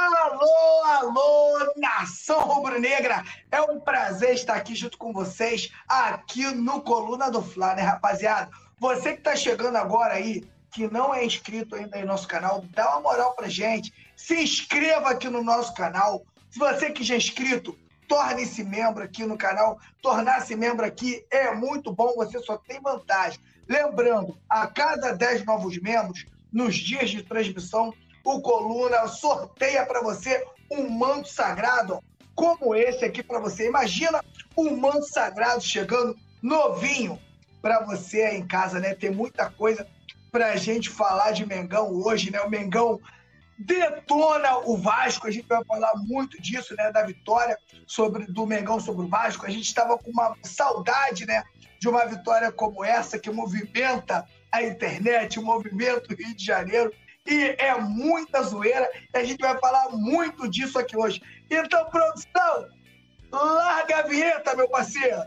Alô, 0.00 0.84
alô, 0.84 1.72
nação 1.76 2.38
rubro-negra! 2.42 3.24
É 3.50 3.60
um 3.60 3.80
prazer 3.80 4.32
estar 4.34 4.54
aqui 4.54 4.72
junto 4.72 4.96
com 4.96 5.12
vocês, 5.12 5.72
aqui 5.88 6.44
no 6.54 6.80
Coluna 6.82 7.28
do 7.32 7.42
Fla, 7.42 7.74
né, 7.74 7.82
rapaziada? 7.82 8.48
Você 8.78 9.14
que 9.14 9.18
está 9.18 9.34
chegando 9.34 9.74
agora 9.74 10.14
aí, 10.14 10.48
que 10.70 10.86
não 10.86 11.12
é 11.12 11.24
inscrito 11.24 11.74
ainda 11.74 11.98
no 11.98 12.06
nosso 12.06 12.28
canal, 12.28 12.64
dá 12.70 12.92
uma 12.92 13.00
moral 13.00 13.34
pra 13.34 13.48
gente, 13.48 13.92
se 14.16 14.40
inscreva 14.40 15.10
aqui 15.10 15.28
no 15.28 15.42
nosso 15.42 15.74
canal. 15.74 16.24
Se 16.48 16.60
você 16.60 16.92
que 16.92 17.02
já 17.02 17.14
é 17.14 17.18
inscrito, 17.18 17.76
torne-se 18.06 18.62
membro 18.62 19.02
aqui 19.02 19.26
no 19.26 19.36
canal. 19.36 19.80
Tornar-se 20.00 20.54
membro 20.54 20.86
aqui 20.86 21.26
é 21.28 21.52
muito 21.52 21.92
bom, 21.92 22.14
você 22.14 22.38
só 22.38 22.56
tem 22.56 22.80
vantagem. 22.80 23.40
Lembrando, 23.68 24.38
a 24.48 24.64
cada 24.68 25.12
10 25.12 25.44
novos 25.44 25.76
membros, 25.82 26.24
nos 26.52 26.76
dias 26.76 27.10
de 27.10 27.20
transmissão, 27.24 27.92
o 28.36 28.40
Coluna 28.40 29.06
sorteia 29.08 29.86
para 29.86 30.02
você 30.02 30.44
um 30.70 30.88
manto 30.90 31.28
sagrado 31.28 32.02
como 32.34 32.74
esse 32.74 33.04
aqui 33.04 33.22
para 33.22 33.38
você. 33.38 33.66
Imagina 33.66 34.22
um 34.56 34.76
manto 34.76 35.08
sagrado 35.08 35.62
chegando 35.62 36.16
novinho 36.42 37.18
para 37.62 37.84
você 37.84 38.22
aí 38.22 38.36
em 38.36 38.46
casa, 38.46 38.78
né? 38.78 38.94
Tem 38.94 39.10
muita 39.10 39.50
coisa 39.50 39.86
para 40.30 40.52
a 40.52 40.56
gente 40.56 40.90
falar 40.90 41.32
de 41.32 41.46
Mengão 41.46 41.90
hoje, 41.90 42.30
né? 42.30 42.40
O 42.42 42.50
Mengão 42.50 43.00
detona 43.58 44.58
o 44.58 44.76
Vasco. 44.76 45.26
A 45.26 45.30
gente 45.30 45.48
vai 45.48 45.64
falar 45.64 45.92
muito 45.96 46.40
disso, 46.40 46.76
né? 46.76 46.92
Da 46.92 47.04
vitória 47.04 47.58
sobre 47.86 48.26
do 48.26 48.46
Mengão 48.46 48.78
sobre 48.78 49.06
o 49.06 49.08
Vasco. 49.08 49.46
A 49.46 49.50
gente 49.50 49.64
estava 49.64 49.98
com 49.98 50.10
uma 50.10 50.36
saudade, 50.42 51.26
né? 51.26 51.42
De 51.80 51.88
uma 51.88 52.04
vitória 52.04 52.52
como 52.52 52.84
essa 52.84 53.18
que 53.18 53.30
movimenta 53.30 54.26
a 54.52 54.62
internet, 54.62 55.38
o 55.38 55.42
movimento 55.42 56.14
Rio 56.14 56.36
de 56.36 56.44
Janeiro. 56.44 56.92
E 57.28 57.54
é 57.58 57.78
muita 57.78 58.42
zoeira. 58.42 58.88
E 59.14 59.18
a 59.18 59.22
gente 59.22 59.38
vai 59.38 59.58
falar 59.58 59.90
muito 59.90 60.48
disso 60.48 60.78
aqui 60.78 60.96
hoje. 60.96 61.20
Então, 61.50 61.84
produção, 61.90 62.68
larga 63.30 63.98
a 63.98 64.02
vinheta, 64.02 64.56
meu 64.56 64.68
parceiro. 64.68 65.22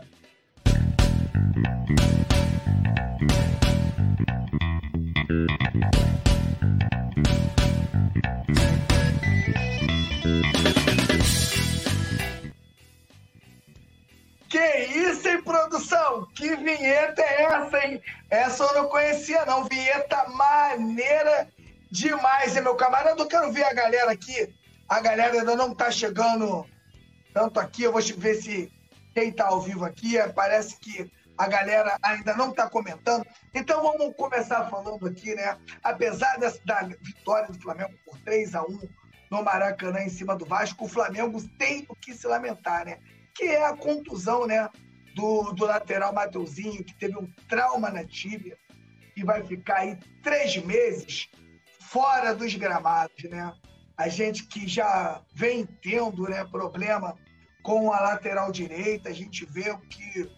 Que 14.48 14.76
isso, 14.86 15.28
hein, 15.28 15.40
produção? 15.42 16.26
Que 16.34 16.56
vinheta 16.56 17.22
é 17.22 17.42
essa, 17.44 17.86
hein? 17.86 18.02
Essa 18.28 18.64
eu 18.64 18.74
não 18.74 18.88
conhecia, 18.88 19.46
não. 19.46 19.64
Vinheta 19.64 20.28
maneira 20.30 21.48
demais, 21.92 22.56
hein, 22.56 22.62
meu 22.62 22.74
camarada? 22.74 23.20
Eu 23.20 23.28
quero 23.28 23.52
ver 23.52 23.64
a 23.64 23.74
galera 23.74 24.10
aqui. 24.10 24.52
A 24.88 24.98
galera 24.98 25.38
ainda 25.38 25.54
não 25.54 25.74
tá 25.74 25.90
chegando 25.90 26.66
tanto 27.34 27.60
aqui. 27.60 27.82
Eu 27.82 27.92
vou 27.92 28.00
ver 28.00 28.34
se 28.36 28.72
quem 29.14 29.30
tá 29.30 29.48
ao 29.48 29.60
vivo 29.60 29.84
aqui. 29.84 30.16
Parece 30.34 30.78
que 30.80 31.10
a 31.36 31.46
galera 31.46 31.98
ainda 32.02 32.34
não 32.34 32.50
está 32.50 32.68
comentando. 32.68 33.26
Então 33.54 33.82
vamos 33.82 34.16
começar 34.16 34.68
falando 34.70 35.06
aqui, 35.06 35.34
né? 35.34 35.58
Apesar 35.84 36.38
dessa, 36.38 36.58
da 36.64 36.80
vitória 36.80 37.48
do 37.48 37.60
Flamengo 37.60 37.92
por 38.06 38.18
3 38.20 38.54
a 38.54 38.62
1 38.62 38.80
no 39.30 39.42
Maracanã 39.42 40.00
em 40.00 40.08
cima 40.08 40.34
do 40.34 40.46
Vasco, 40.46 40.86
o 40.86 40.88
Flamengo 40.88 41.42
tem 41.58 41.84
o 41.88 41.94
que 41.94 42.14
se 42.14 42.26
lamentar, 42.26 42.86
né? 42.86 42.98
Que 43.34 43.44
é 43.44 43.66
a 43.66 43.76
contusão, 43.76 44.46
né? 44.46 44.68
Do, 45.14 45.52
do 45.52 45.66
lateral 45.66 46.10
Mateuzinho, 46.14 46.82
que 46.82 46.94
teve 46.94 47.18
um 47.18 47.30
trauma 47.46 47.90
na 47.90 48.02
tíbia 48.02 48.56
e 49.14 49.22
vai 49.22 49.42
ficar 49.42 49.80
aí 49.80 49.98
três 50.22 50.56
meses 50.56 51.28
fora 51.92 52.34
dos 52.34 52.54
gramados, 52.54 53.22
né? 53.24 53.52
A 53.98 54.08
gente 54.08 54.44
que 54.44 54.66
já 54.66 55.20
vem 55.34 55.66
tendo 55.66 56.22
né, 56.22 56.42
problema 56.42 57.14
com 57.62 57.92
a 57.92 58.00
lateral 58.00 58.50
direita, 58.50 59.10
a 59.10 59.12
gente 59.12 59.44
vê 59.44 59.76
que 59.90 60.28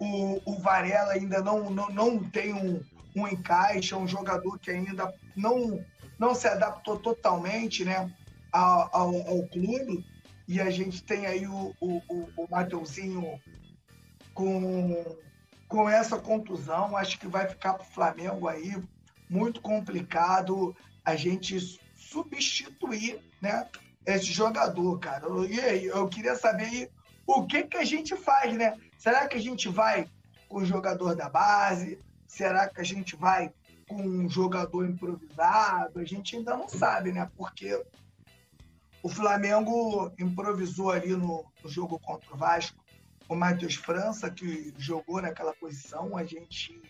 o, 0.00 0.40
o 0.44 0.58
Varela 0.58 1.12
ainda 1.12 1.40
não, 1.40 1.70
não, 1.70 1.88
não 1.90 2.18
tem 2.18 2.52
um, 2.52 2.82
um 3.14 3.28
encaixe, 3.28 3.94
é 3.94 3.96
um 3.96 4.08
jogador 4.08 4.58
que 4.58 4.68
ainda 4.68 5.14
não, 5.36 5.80
não 6.18 6.34
se 6.34 6.48
adaptou 6.48 6.98
totalmente 6.98 7.84
né, 7.84 8.12
ao, 8.50 8.90
ao, 8.92 9.28
ao 9.28 9.46
clube. 9.46 10.04
E 10.48 10.60
a 10.60 10.70
gente 10.70 11.04
tem 11.04 11.24
aí 11.26 11.46
o, 11.46 11.72
o, 11.80 12.02
o 12.36 12.48
Mateuzinho 12.50 13.40
com, 14.34 15.16
com 15.68 15.88
essa 15.88 16.18
contusão. 16.18 16.96
Acho 16.96 17.18
que 17.18 17.28
vai 17.28 17.46
ficar 17.46 17.74
para 17.74 17.84
o 17.84 17.90
Flamengo 17.90 18.48
aí 18.48 18.74
muito 19.30 19.60
complicado 19.60 20.76
a 21.06 21.14
gente 21.14 21.80
substituir 21.94 23.20
né, 23.40 23.68
esse 24.04 24.26
jogador, 24.26 24.98
cara. 24.98 25.26
E 25.48 25.60
aí, 25.60 25.84
eu 25.86 26.08
queria 26.08 26.34
saber 26.34 26.90
o 27.24 27.46
que, 27.46 27.62
que 27.62 27.76
a 27.76 27.84
gente 27.84 28.16
faz, 28.16 28.52
né? 28.54 28.76
Será 28.98 29.28
que 29.28 29.36
a 29.36 29.40
gente 29.40 29.68
vai 29.68 30.08
com 30.48 30.58
o 30.58 30.66
jogador 30.66 31.14
da 31.14 31.28
base? 31.28 31.98
Será 32.26 32.68
que 32.68 32.80
a 32.80 32.84
gente 32.84 33.14
vai 33.14 33.52
com 33.88 34.02
um 34.02 34.28
jogador 34.28 34.84
improvisado? 34.84 36.00
A 36.00 36.04
gente 36.04 36.36
ainda 36.36 36.56
não 36.56 36.68
sabe, 36.68 37.12
né? 37.12 37.30
Porque 37.36 37.80
o 39.02 39.08
Flamengo 39.08 40.12
improvisou 40.18 40.90
ali 40.90 41.10
no, 41.10 41.44
no 41.62 41.70
jogo 41.70 42.00
contra 42.00 42.34
o 42.34 42.36
Vasco 42.36 42.84
o 43.28 43.34
Matheus 43.34 43.74
França, 43.74 44.30
que 44.30 44.72
jogou 44.78 45.20
naquela 45.20 45.52
posição. 45.52 46.16
A 46.16 46.24
gente, 46.24 46.80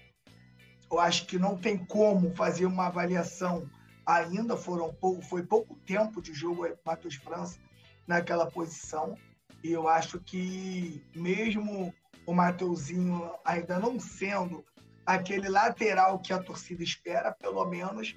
eu 0.90 0.98
acho 1.00 1.26
que 1.26 1.38
não 1.38 1.56
tem 1.56 1.76
como 1.76 2.34
fazer 2.34 2.66
uma 2.66 2.86
avaliação 2.86 3.68
ainda. 4.06 4.56
Foram 4.56 4.94
pouco, 4.94 5.20
foi 5.22 5.42
pouco 5.42 5.74
tempo 5.84 6.22
de 6.22 6.32
jogo 6.32 6.66
o 6.66 6.78
Matheus 6.84 7.16
França 7.16 7.58
naquela 8.06 8.50
posição. 8.50 9.18
E 9.62 9.72
eu 9.72 9.88
acho 9.88 10.20
que 10.20 11.02
mesmo 11.14 11.92
o 12.24 12.32
Mateuzinho 12.32 13.32
ainda 13.44 13.78
não 13.78 13.98
sendo 13.98 14.64
aquele 15.04 15.48
lateral 15.48 16.18
que 16.18 16.32
a 16.32 16.42
torcida 16.42 16.82
espera, 16.82 17.32
pelo 17.32 17.64
menos 17.64 18.14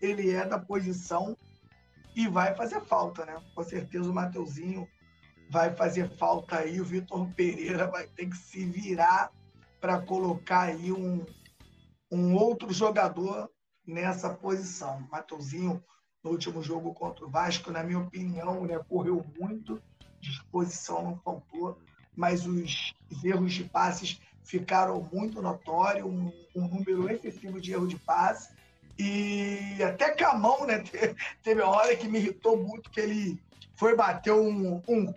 ele 0.00 0.30
é 0.30 0.46
da 0.46 0.58
posição 0.58 1.36
e 2.16 2.26
vai 2.26 2.54
fazer 2.54 2.80
falta, 2.82 3.24
né? 3.24 3.40
Com 3.54 3.62
certeza 3.62 4.10
o 4.10 4.14
Mateuzinho 4.14 4.88
vai 5.50 5.74
fazer 5.74 6.08
falta 6.16 6.58
aí, 6.58 6.80
o 6.80 6.84
Vitor 6.84 7.28
Pereira 7.34 7.86
vai 7.86 8.06
ter 8.06 8.28
que 8.28 8.36
se 8.36 8.64
virar 8.64 9.30
para 9.80 10.00
colocar 10.00 10.62
aí 10.62 10.92
um, 10.92 11.24
um 12.10 12.34
outro 12.34 12.72
jogador 12.72 13.50
nessa 13.90 14.30
posição. 14.30 15.06
Mateuzinho, 15.10 15.82
no 16.22 16.30
último 16.30 16.62
jogo 16.62 16.94
contra 16.94 17.24
o 17.24 17.30
Vasco, 17.30 17.70
na 17.70 17.82
minha 17.82 17.98
opinião, 17.98 18.64
né, 18.64 18.78
correu 18.88 19.24
muito, 19.38 19.82
disposição 20.20 21.02
não 21.02 21.16
faltou, 21.18 21.78
mas 22.14 22.46
os 22.46 22.94
erros 23.24 23.52
de 23.52 23.64
passes 23.64 24.20
ficaram 24.44 25.08
muito 25.12 25.40
notórios, 25.40 26.06
um, 26.06 26.32
um 26.54 26.68
número 26.68 27.10
excessivo 27.10 27.60
de 27.60 27.72
erro 27.72 27.86
de 27.86 27.96
passe. 27.96 28.50
E 28.98 29.82
até 29.82 30.10
Camão, 30.10 30.66
né? 30.66 30.82
Teve 31.42 31.62
uma 31.62 31.70
hora 31.70 31.96
que 31.96 32.06
me 32.06 32.18
irritou 32.18 32.56
muito 32.62 32.90
que 32.90 33.00
ele 33.00 33.40
foi 33.76 33.96
bater 33.96 34.32
um, 34.32 34.82
um, 34.86 35.14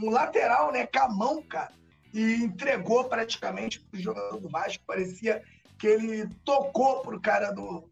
um, 0.00 0.10
lateral, 0.10 0.72
né? 0.72 0.86
Camão, 0.86 1.40
cara. 1.42 1.70
E 2.12 2.34
entregou 2.42 3.04
praticamente 3.04 3.78
para 3.78 3.98
o 3.98 4.02
jogador 4.02 4.40
do 4.40 4.48
Vasco. 4.48 4.82
Parecia 4.84 5.42
que 5.78 5.86
ele 5.86 6.28
tocou 6.44 7.00
pro 7.02 7.20
cara 7.20 7.52
do, 7.52 7.88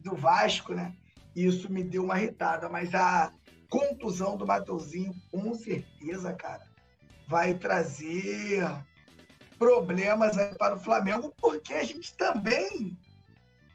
do 0.00 0.14
Vasco, 0.14 0.74
né? 0.74 0.94
Isso 1.34 1.70
me 1.72 1.82
deu 1.82 2.04
uma 2.04 2.18
irritada. 2.18 2.68
Mas 2.68 2.94
a 2.94 3.32
contusão 3.68 4.36
do 4.36 4.46
Mateuzinho, 4.46 5.14
com 5.30 5.54
certeza, 5.54 6.32
cara, 6.32 6.66
vai 7.26 7.54
trazer 7.54 8.66
problemas 9.58 10.36
para 10.56 10.76
o 10.76 10.80
Flamengo, 10.80 11.34
porque 11.40 11.74
a 11.74 11.84
gente 11.84 12.14
também 12.14 12.96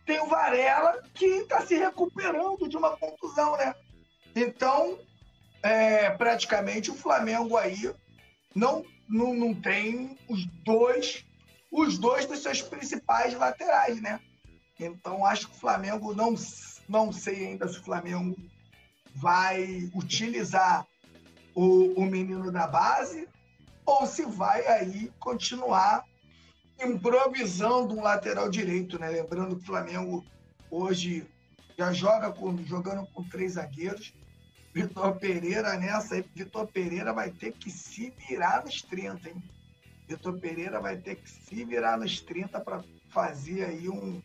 tem 0.05 0.19
o 0.19 0.27
Varela 0.27 1.01
que 1.13 1.25
está 1.25 1.61
se 1.61 1.75
recuperando 1.75 2.67
de 2.67 2.77
uma 2.77 2.95
contusão, 2.97 3.57
né? 3.57 3.75
Então, 4.35 4.97
é, 5.61 6.09
praticamente 6.11 6.89
o 6.89 6.95
Flamengo 6.95 7.55
aí 7.55 7.93
não, 8.55 8.83
não, 9.07 9.33
não 9.33 9.53
tem 9.53 10.17
os 10.27 10.45
dois 10.63 11.25
os 11.73 11.97
dois 11.97 12.27
dos 12.27 12.43
seus 12.43 12.61
principais 12.61 13.33
laterais, 13.33 13.99
né? 13.99 14.19
Então 14.79 15.25
acho 15.25 15.47
que 15.47 15.55
o 15.55 15.59
Flamengo 15.59 16.13
não 16.13 16.35
não 16.87 17.11
sei 17.13 17.47
ainda 17.47 17.67
se 17.67 17.79
o 17.79 17.83
Flamengo 17.83 18.35
vai 19.15 19.89
utilizar 19.95 20.85
o, 21.55 21.93
o 21.93 22.05
menino 22.05 22.51
da 22.51 22.67
base 22.67 23.27
ou 23.85 24.05
se 24.05 24.25
vai 24.25 24.65
aí 24.67 25.11
continuar 25.19 26.03
improvisando 26.81 27.93
um 27.93 28.01
lateral 28.01 28.49
direito, 28.49 28.99
né? 28.99 29.09
Lembrando 29.09 29.55
que 29.55 29.63
o 29.63 29.65
Flamengo 29.65 30.25
hoje 30.69 31.25
já 31.77 31.93
joga 31.93 32.31
com, 32.31 32.57
jogando 32.65 33.05
com 33.13 33.23
três 33.23 33.53
zagueiros. 33.53 34.13
Vitor 34.73 35.15
Pereira 35.17 35.77
nessa 35.77 36.19
Vitor 36.33 36.67
Pereira 36.67 37.13
vai 37.13 37.29
ter 37.29 37.53
que 37.53 37.69
se 37.69 38.11
virar 38.27 38.63
nos 38.65 38.81
30, 38.81 39.29
hein? 39.29 39.43
Vitor 40.07 40.39
Pereira 40.39 40.79
vai 40.79 40.97
ter 40.97 41.15
que 41.15 41.29
se 41.29 41.63
virar 41.63 41.97
nos 41.97 42.19
30 42.21 42.59
para 42.59 42.83
fazer 43.09 43.65
aí 43.65 43.87
um. 43.87 44.21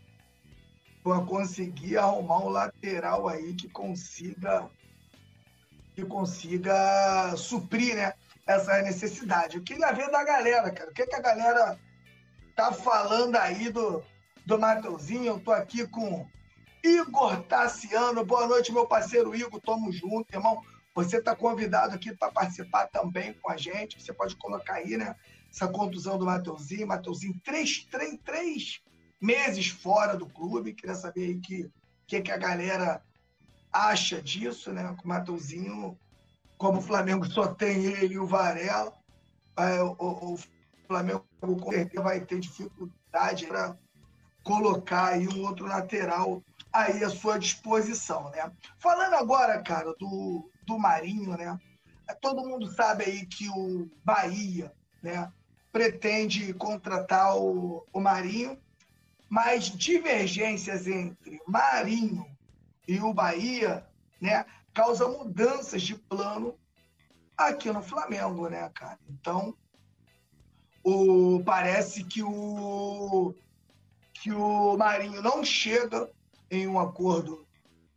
Para 1.03 1.21
conseguir 1.25 1.97
arrumar 1.97 2.45
um 2.45 2.49
lateral 2.49 3.29
aí 3.29 3.55
que 3.55 3.69
consiga 3.69 4.69
que 5.95 6.05
consiga 6.05 7.35
suprir 7.37 7.97
né, 7.97 8.15
essa 8.47 8.81
necessidade. 8.83 9.56
Eu 9.56 9.65
queria 9.65 9.93
ver 9.93 10.09
da 10.12 10.23
galera, 10.23 10.71
cara. 10.71 10.91
O 10.91 10.95
que, 10.95 11.05
que 11.05 11.15
a 11.15 11.21
galera 11.21 11.77
tá 12.55 12.73
falando 12.73 13.35
aí 13.35 13.73
do, 13.73 14.03
do 14.47 14.59
Mateuzinho? 14.59 15.27
Eu 15.27 15.41
tô 15.41 15.50
aqui 15.50 15.89
com 15.89 16.25
Igor 16.85 17.43
Tassiano. 17.43 18.25
Boa 18.25 18.47
noite, 18.47 18.73
meu 18.73 18.87
parceiro 18.87 19.35
Igor. 19.35 19.61
Tamo 19.61 19.91
junto, 19.91 20.33
irmão. 20.33 20.62
Você 20.94 21.19
está 21.19 21.35
convidado 21.35 21.97
aqui 21.97 22.15
para 22.17 22.31
participar 22.31 22.87
também 22.87 23.33
com 23.33 23.51
a 23.51 23.56
gente. 23.56 24.01
Você 24.01 24.12
pode 24.12 24.37
colocar 24.37 24.75
aí, 24.75 24.97
né? 24.97 25.17
Essa 25.51 25.67
contusão 25.67 26.17
do 26.17 26.27
Mateuzinho. 26.27 26.87
Mateuzinho, 26.87 27.35
três, 27.44 27.85
três, 27.91 28.17
três 28.25 28.81
meses 29.20 29.69
fora 29.69 30.17
do 30.17 30.26
clube. 30.26 30.75
Queria 30.75 30.94
saber 30.94 31.25
aí 31.25 31.41
que, 31.41 31.70
que, 32.06 32.20
que 32.20 32.32
a 32.32 32.37
galera 32.37 33.03
acha 33.73 34.20
disso, 34.23 34.73
né? 34.73 34.94
Com 34.99 35.05
o 35.05 35.09
Mateuzinho, 35.09 35.99
como 36.56 36.79
o 36.79 36.82
Flamengo 36.82 37.26
só 37.26 37.55
tem 37.55 37.85
ele 37.85 38.15
e 38.15 38.19
o 38.19 38.26
Varela, 38.26 38.93
é, 39.56 39.82
o, 39.82 39.94
o, 39.99 40.38
Flamengo 40.87 41.25
com 41.41 41.70
certeza 41.70 42.03
vai 42.03 42.20
ter 42.20 42.41
dificuldade 42.41 43.47
para 43.47 43.76
colocar 44.43 45.09
aí 45.09 45.29
um 45.29 45.44
outro 45.44 45.67
lateral 45.67 46.43
aí 46.73 47.05
à 47.05 47.11
sua 47.11 47.38
disposição, 47.38 48.31
né? 48.31 48.50
Falando 48.79 49.15
agora, 49.15 49.62
cara, 49.62 49.93
do, 49.99 50.50
do 50.67 50.79
Marinho, 50.79 51.37
né? 51.37 51.59
Todo 52.23 52.47
mundo 52.47 52.67
sabe 52.73 53.05
aí 53.05 53.26
que 53.26 53.49
o 53.50 53.91
Bahia, 54.03 54.73
né, 55.03 55.31
pretende 55.70 56.55
contratar 56.55 57.37
o, 57.37 57.87
o 57.93 58.00
Marinho, 58.00 58.59
mas 59.29 59.65
divergências 59.65 60.87
entre 60.87 61.41
Marinho 61.47 62.27
e 62.87 62.99
o 63.01 63.13
Bahia, 63.13 63.87
né, 64.21 64.47
causam 64.73 65.19
mudanças 65.19 65.83
de 65.83 65.95
plano 65.95 66.59
aqui 67.37 67.71
no 67.71 67.83
Flamengo, 67.83 68.49
né, 68.49 68.71
cara? 68.75 68.99
Então, 69.09 69.55
o, 70.83 71.43
parece 71.45 72.05
que 72.05 72.23
o 72.23 73.35
que 74.15 74.33
o 74.33 74.77
Marinho 74.77 75.23
não 75.23 75.45
chega 75.45 76.11
em 76.51 76.67
um 76.67 76.81
acordo 76.81 77.47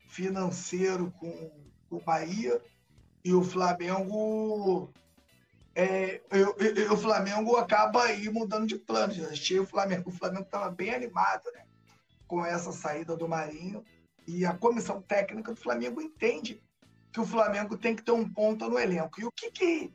financeiro 0.07 1.11
com 1.19 1.51
o 1.89 1.99
Bahia 1.99 2.61
e 3.23 3.33
o 3.33 3.43
Flamengo 3.43 4.91
é, 5.73 6.21
eu, 6.31 6.55
eu, 6.57 6.93
o 6.93 6.97
Flamengo 6.97 7.55
acaba 7.55 8.03
aí 8.03 8.29
mudando 8.29 8.67
de 8.67 8.77
plano. 8.77 9.13
Já 9.13 9.29
achei 9.29 9.59
o 9.59 9.65
Flamengo, 9.65 10.09
o 10.09 10.13
Flamengo 10.13 10.43
estava 10.43 10.69
bem 10.69 10.93
animado 10.93 11.43
né, 11.53 11.63
com 12.27 12.45
essa 12.45 12.71
saída 12.71 13.15
do 13.15 13.27
Marinho 13.27 13.83
e 14.27 14.45
a 14.45 14.53
comissão 14.53 15.01
técnica 15.01 15.53
do 15.53 15.59
Flamengo 15.59 16.01
entende 16.01 16.61
que 17.11 17.19
o 17.19 17.25
Flamengo 17.25 17.77
tem 17.77 17.95
que 17.95 18.03
ter 18.03 18.11
um 18.11 18.27
ponto 18.27 18.69
no 18.69 18.79
elenco. 18.79 19.19
E 19.19 19.25
o 19.25 19.31
que, 19.31 19.51
que, 19.51 19.93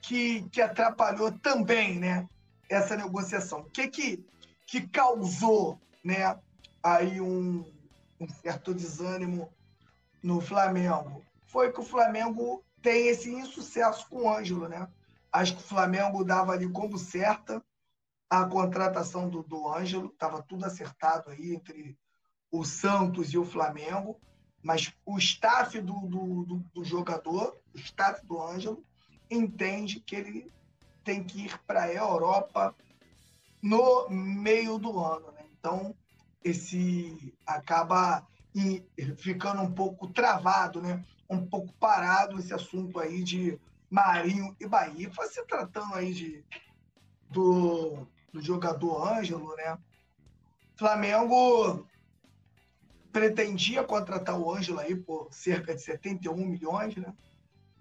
que, 0.00 0.48
que 0.50 0.60
atrapalhou 0.60 1.32
também 1.32 1.98
né, 1.98 2.28
essa 2.68 2.96
negociação? 2.96 3.60
O 3.60 3.70
que, 3.70 3.88
que, 3.88 4.24
que 4.66 4.86
causou 4.88 5.80
né, 6.04 6.38
aí 6.82 7.20
um, 7.20 7.64
um 8.20 8.28
certo 8.28 8.72
desânimo 8.74 9.52
no 10.22 10.40
Flamengo? 10.40 11.24
Foi 11.46 11.72
que 11.72 11.80
o 11.80 11.84
Flamengo 11.84 12.64
tem 12.82 13.08
esse 13.08 13.30
insucesso 13.32 14.08
com 14.08 14.22
o 14.22 14.30
Ângelo, 14.30 14.68
né? 14.68 14.88
Acho 15.36 15.54
que 15.54 15.62
o 15.62 15.66
Flamengo 15.66 16.24
dava 16.24 16.52
ali 16.52 16.66
como 16.66 16.96
certa 16.96 17.62
a 18.28 18.46
contratação 18.46 19.28
do, 19.28 19.42
do 19.42 19.70
Ângelo, 19.70 20.06
estava 20.06 20.42
tudo 20.42 20.64
acertado 20.64 21.28
aí 21.28 21.54
entre 21.54 21.94
o 22.50 22.64
Santos 22.64 23.34
e 23.34 23.36
o 23.36 23.44
Flamengo, 23.44 24.18
mas 24.62 24.94
o 25.04 25.18
staff 25.18 25.78
do, 25.78 25.92
do, 26.06 26.44
do, 26.44 26.56
do 26.72 26.84
jogador, 26.84 27.54
o 27.74 27.78
staff 27.78 28.24
do 28.26 28.40
Ângelo, 28.40 28.82
entende 29.30 30.00
que 30.00 30.16
ele 30.16 30.50
tem 31.04 31.22
que 31.22 31.44
ir 31.44 31.58
para 31.66 31.82
a 31.82 31.92
Europa 31.92 32.74
no 33.60 34.08
meio 34.08 34.78
do 34.78 34.98
ano. 34.98 35.32
Né? 35.32 35.44
Então, 35.58 35.94
esse 36.42 37.34
acaba 37.46 38.26
ficando 39.18 39.60
um 39.60 39.70
pouco 39.70 40.08
travado, 40.08 40.80
né? 40.80 41.04
um 41.28 41.46
pouco 41.46 41.74
parado 41.74 42.38
esse 42.38 42.54
assunto 42.54 42.98
aí 42.98 43.22
de 43.22 43.60
Marinho 43.96 44.54
e 44.60 44.66
Bahia. 44.66 45.08
Você 45.08 45.42
tratando 45.46 45.94
aí 45.94 46.12
de, 46.12 46.44
do, 47.30 48.06
do 48.30 48.42
jogador 48.42 49.08
Ângelo, 49.08 49.56
né? 49.56 49.78
Flamengo 50.76 51.86
pretendia 53.10 53.82
contratar 53.82 54.38
o 54.38 54.52
Ângelo 54.52 54.80
aí 54.80 54.94
por 54.94 55.28
cerca 55.32 55.74
de 55.74 55.80
71 55.80 56.36
milhões, 56.36 56.94
né? 56.96 57.10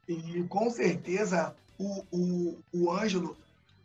E 0.08 0.42
com 0.44 0.70
certeza 0.70 1.54
o, 1.78 2.06
o, 2.10 2.64
o 2.72 2.92
Ângelo 2.92 3.36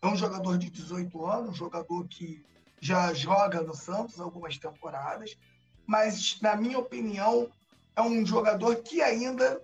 é 0.00 0.06
um 0.06 0.14
jogador 0.14 0.56
de 0.56 0.70
18 0.70 1.26
anos, 1.26 1.50
um 1.50 1.54
jogador 1.54 2.06
que 2.06 2.44
já 2.80 3.12
joga 3.12 3.60
no 3.60 3.74
Santos 3.74 4.20
algumas 4.20 4.56
temporadas, 4.56 5.36
mas, 5.84 6.40
na 6.40 6.54
minha 6.54 6.78
opinião, 6.78 7.50
é 7.96 8.00
um 8.00 8.24
jogador 8.24 8.76
que 8.76 9.02
ainda 9.02 9.60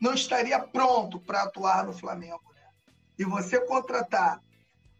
não 0.00 0.14
estaria 0.14 0.58
pronto 0.58 1.20
para 1.20 1.42
atuar 1.42 1.84
no 1.84 1.92
Flamengo. 1.92 2.42
Né? 2.54 2.62
E 3.18 3.24
você 3.24 3.60
contratar 3.60 4.42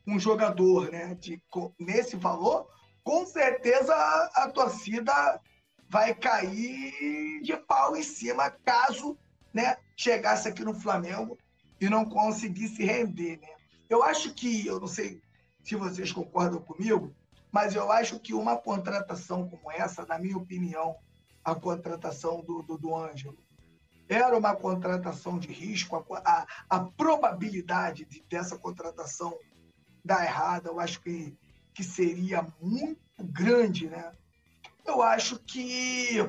um 0.07 0.19
jogador 0.19 0.91
né, 0.91 1.15
de, 1.15 1.41
nesse 1.79 2.17
valor, 2.17 2.69
com 3.05 3.27
certeza 3.27 3.95
a, 3.95 4.45
a 4.45 4.51
torcida 4.51 5.41
vai 5.89 6.15
cair 6.15 7.43
de 7.43 7.57
pau 7.57 7.97
em 7.97 8.03
cima 8.03 8.51
caso 8.51 9.17
né, 9.53 9.77
chegasse 9.97 10.49
aqui 10.49 10.65
no 10.65 10.75
Flamengo 10.75 11.39
e 11.81 11.89
não 11.89 12.05
conseguisse 12.05 12.85
render. 12.85 13.39
Né? 13.41 13.49
Eu 13.89 14.03
acho 14.03 14.33
que, 14.35 14.67
eu 14.67 14.81
não 14.81 14.87
sei 14.87 15.21
se 15.63 15.77
vocês 15.77 16.13
concordam 16.13 16.61
comigo, 16.61 17.15
mas 17.51 17.75
eu 17.75 17.91
acho 17.91 18.19
que 18.21 18.35
uma 18.35 18.57
contratação 18.57 19.49
como 19.49 19.71
essa, 19.71 20.05
na 20.07 20.19
minha 20.19 20.37
opinião, 20.37 20.97
a 21.45 21.55
contratação 21.55 22.43
do, 22.43 22.63
do, 22.63 22.77
do 22.77 22.95
Ângelo, 22.95 23.39
era 24.09 24.37
uma 24.37 24.57
contratação 24.57 25.39
de 25.39 25.49
risco, 25.49 25.97
a, 25.97 26.21
a, 26.25 26.47
a 26.71 26.81
probabilidade 26.81 28.05
de, 28.05 28.23
dessa 28.29 28.57
contratação 28.57 29.39
dar 30.05 30.25
errada, 30.25 30.71
eu 30.71 30.81
acho 30.81 31.01
que, 31.03 31.37
que 31.75 31.85
seria 31.85 32.47
muito 32.61 32.99
grande, 33.19 33.89
né? 33.89 34.11
eu 34.89 35.03
acho 35.03 35.39
que 35.41 36.21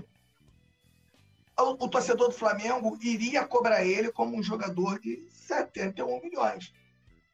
o, 1.57 1.85
o, 1.85 1.89
torcedor 1.89 2.27
do 2.27 2.33
Flamengo 2.33 2.97
iria 3.01 3.47
cobrar 3.47 3.85
ele 3.85 4.11
como 4.11 4.37
um 4.37 4.43
jogador 4.43 4.99
de 4.99 5.27
71 5.31 6.21
milhões. 6.21 6.73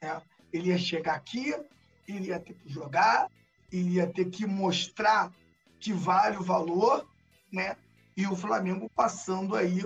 Né? 0.02 0.22
Ele 0.54 0.70
ia 0.70 0.78
chegar 0.78 1.16
aqui, 1.16 1.56
iria 2.08 2.40
ter 2.40 2.54
que 2.54 2.70
jogar, 2.70 3.30
iria 3.72 4.08
ter 4.08 4.26
que 4.26 4.46
mostrar 4.46 5.32
que 5.80 5.92
vale 5.92 6.38
o 6.38 6.44
valor, 6.44 7.08
né? 7.52 7.76
E 8.16 8.26
o 8.26 8.36
Flamengo 8.36 8.90
passando 8.96 9.56
aí 9.56 9.84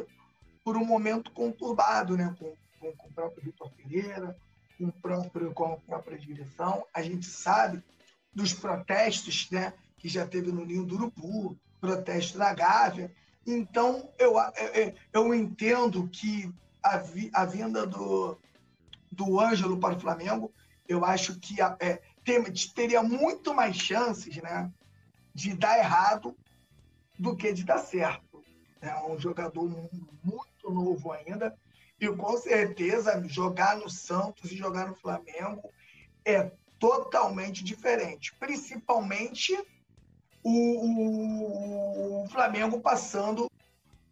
por 0.70 0.78
um 0.78 0.86
momento 0.86 1.32
conturbado, 1.32 2.16
né? 2.16 2.36
Com, 2.38 2.54
com, 2.80 2.96
com 2.96 3.08
o 3.08 3.12
próprio 3.12 3.44
Vitor 3.44 3.72
Pereira, 3.72 4.38
com, 4.78 4.86
o 4.86 4.92
próprio, 4.92 5.52
com 5.52 5.74
a 5.74 5.78
própria 5.78 6.16
direção. 6.16 6.86
A 6.94 7.02
gente 7.02 7.26
sabe 7.26 7.84
dos 8.32 8.54
protestos, 8.54 9.50
né? 9.50 9.74
que 9.98 10.08
já 10.08 10.28
teve 10.28 10.52
no 10.52 10.64
Ninho 10.64 10.86
do 10.86 10.94
Urubu, 10.94 11.58
protesto 11.82 12.38
na 12.38 12.54
Gávea. 12.54 13.12
Então, 13.48 14.14
eu, 14.20 14.36
eu 15.12 15.34
entendo 15.34 16.08
que 16.08 16.54
a, 16.84 16.98
vi, 16.98 17.32
a 17.34 17.46
vinda 17.46 17.88
do, 17.88 18.38
do 19.12 19.40
Ângelo 19.40 19.80
para 19.80 19.96
o 19.96 20.00
Flamengo, 20.00 20.54
eu 20.88 21.04
acho 21.04 21.40
que 21.40 21.60
é, 21.60 22.00
tem, 22.24 22.44
teria 22.76 23.02
muito 23.02 23.56
mais 23.56 23.76
chances 23.76 24.38
né, 24.38 24.72
de 25.34 25.56
dar 25.56 25.80
errado 25.80 26.38
do 27.18 27.36
que 27.36 27.52
de 27.54 27.64
dar 27.64 27.80
certo. 27.80 28.30
É 28.82 28.96
um 29.04 29.20
jogador 29.20 29.68
muito 30.24 30.59
novo 30.72 31.12
ainda, 31.12 31.56
e 32.00 32.08
com 32.08 32.38
certeza 32.38 33.22
jogar 33.28 33.78
no 33.78 33.90
Santos 33.90 34.52
e 34.52 34.58
jogar 34.58 34.88
no 34.88 34.96
Flamengo 34.96 35.70
é 36.24 36.52
totalmente 36.80 37.64
diferente, 37.64 38.34
principalmente 38.36 39.58
o, 40.44 42.24
o 42.24 42.30
Flamengo 42.30 42.80
passando 42.80 43.50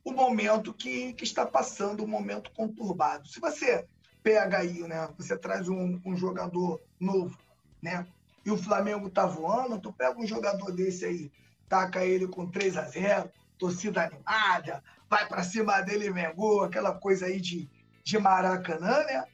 o 0.04 0.12
momento 0.12 0.74
que, 0.74 1.14
que 1.14 1.24
está 1.24 1.46
passando, 1.46 2.04
um 2.04 2.08
momento 2.08 2.52
conturbado. 2.52 3.28
Se 3.28 3.40
você 3.40 3.86
pega 4.24 4.60
aí, 4.60 4.80
né, 4.82 5.10
você 5.18 5.38
traz 5.38 5.68
um, 5.70 6.00
um 6.06 6.16
jogador 6.16 6.82
novo, 7.00 7.38
né, 7.82 8.06
e 8.46 8.52
o 8.52 8.58
Flamengo 8.58 9.10
tá 9.10 9.26
voando, 9.26 9.80
tu 9.80 9.92
pega 9.92 10.18
um 10.18 10.26
jogador 10.26 10.72
desse 10.72 11.06
aí, 11.06 11.32
taca 11.68 12.06
ele 12.06 12.28
com 12.28 12.50
3 12.50 12.78
a 12.78 12.84
0 12.84 13.30
torcida 13.58 14.04
animada, 14.04 14.84
vai 15.10 15.28
para 15.28 15.44
cima 15.44 15.82
dele, 15.82 16.10
Mengo, 16.10 16.62
aquela 16.62 16.94
coisa 16.94 17.26
aí 17.26 17.40
de, 17.40 17.70
de 18.04 18.18
Maracanã, 18.20 19.04
né? 19.04 19.26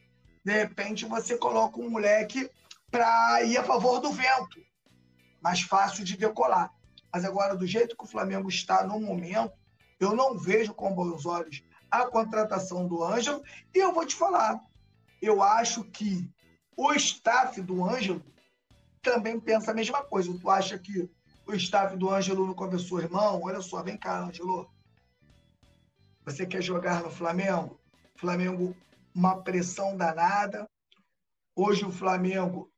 De 0.43 0.51
repente 0.51 1.05
você 1.05 1.37
coloca 1.37 1.79
um 1.79 1.89
moleque 1.89 2.49
para 2.91 3.43
ir 3.43 3.57
a 3.57 3.63
favor 3.63 3.99
do 3.99 4.11
vento, 4.11 4.61
mais 5.41 5.61
fácil 5.61 6.03
de 6.03 6.17
decolar. 6.17 6.71
Mas 7.11 7.25
agora, 7.25 7.55
do 7.55 7.65
jeito 7.65 7.95
que 7.95 8.03
o 8.03 8.07
Flamengo 8.07 8.49
está 8.49 8.85
no 8.85 8.99
momento, 8.99 9.53
eu 9.99 10.15
não 10.15 10.37
vejo 10.37 10.73
com 10.73 10.93
bons 10.93 11.25
olhos 11.25 11.63
a 11.89 12.05
contratação 12.07 12.87
do 12.87 13.03
Ângelo. 13.03 13.43
E 13.73 13.77
eu 13.77 13.93
vou 13.93 14.05
te 14.05 14.15
falar, 14.15 14.59
eu 15.21 15.41
acho 15.43 15.83
que 15.85 16.29
o 16.75 16.91
staff 16.93 17.61
do 17.61 17.85
Ângelo 17.85 18.21
também 19.01 19.39
pensa 19.39 19.71
a 19.71 19.75
mesma 19.75 20.03
coisa. 20.03 20.35
Tu 20.37 20.49
acha 20.49 20.77
que 20.79 21.09
o 21.45 21.53
staff 21.53 21.95
do 21.95 22.09
Ângelo 22.09 22.47
não 22.47 22.53
conversou, 22.53 22.99
irmão? 22.99 23.41
Olha 23.43 23.61
só, 23.61 23.83
vem 23.83 23.97
cá, 23.97 24.19
Ângelo. 24.19 24.72
Você 26.25 26.45
quer 26.45 26.61
jogar 26.61 27.03
no 27.03 27.11
Flamengo? 27.11 27.79
Flamengo, 28.15 28.75
uma 29.13 29.41
pressão 29.41 29.97
danada. 29.97 30.67
Hoje 31.55 31.85
o 31.85 31.91
Flamengo 31.91 32.71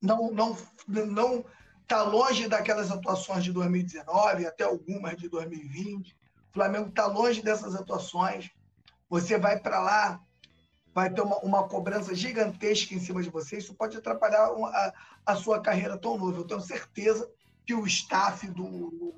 não 0.00 0.30
não 0.32 0.56
não 0.86 1.44
está 1.82 2.02
longe 2.02 2.48
daquelas 2.48 2.90
atuações 2.90 3.44
de 3.44 3.52
2019, 3.52 4.46
até 4.46 4.64
algumas 4.64 5.16
de 5.16 5.28
2020. 5.28 6.12
O 6.50 6.52
Flamengo 6.52 6.88
está 6.88 7.06
longe 7.06 7.42
dessas 7.42 7.74
atuações. 7.74 8.50
Você 9.08 9.38
vai 9.38 9.58
para 9.58 9.80
lá, 9.80 10.20
vai 10.94 11.12
ter 11.12 11.20
uma, 11.20 11.38
uma, 11.38 11.68
cobrança 11.68 12.14
gigantesca 12.14 12.94
em 12.94 13.00
cima 13.00 13.22
de 13.22 13.30
você. 13.30 13.58
Isso 13.58 13.74
pode 13.74 13.96
atrapalhar 13.96 14.48
a, 14.48 14.94
a 15.26 15.36
sua 15.36 15.60
carreira 15.60 15.98
tão 15.98 16.18
nova. 16.18 16.36
Eu 16.36 16.46
tenho 16.46 16.60
certeza 16.60 17.30
que 17.66 17.74
o 17.74 17.86
staff 17.86 18.46
do, 18.48 19.14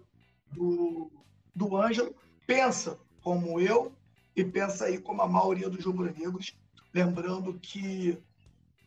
do, 0.52 1.10
do 1.54 1.76
Ângelo 1.76 2.14
pensa 2.46 2.98
como 3.22 3.60
eu 3.60 3.92
e 4.34 4.44
pensa 4.44 4.86
aí 4.86 4.98
como 4.98 5.22
a 5.22 5.28
maioria 5.28 5.68
dos 5.68 5.84
rubro-negros. 5.84 6.56
Lembrando 6.92 7.58
que 7.58 8.18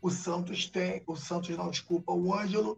o 0.01 0.09
Santos 0.09 0.67
tem, 0.67 1.03
o 1.07 1.15
Santos 1.15 1.55
não, 1.55 1.69
desculpa, 1.69 2.11
o 2.11 2.33
Ângelo 2.33 2.77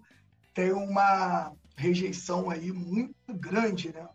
tem 0.54 0.72
uma 0.72 1.52
rejeição 1.76 2.50
aí 2.50 2.72
muito 2.72 3.34
grande, 3.34 3.92
né? 3.94 4.08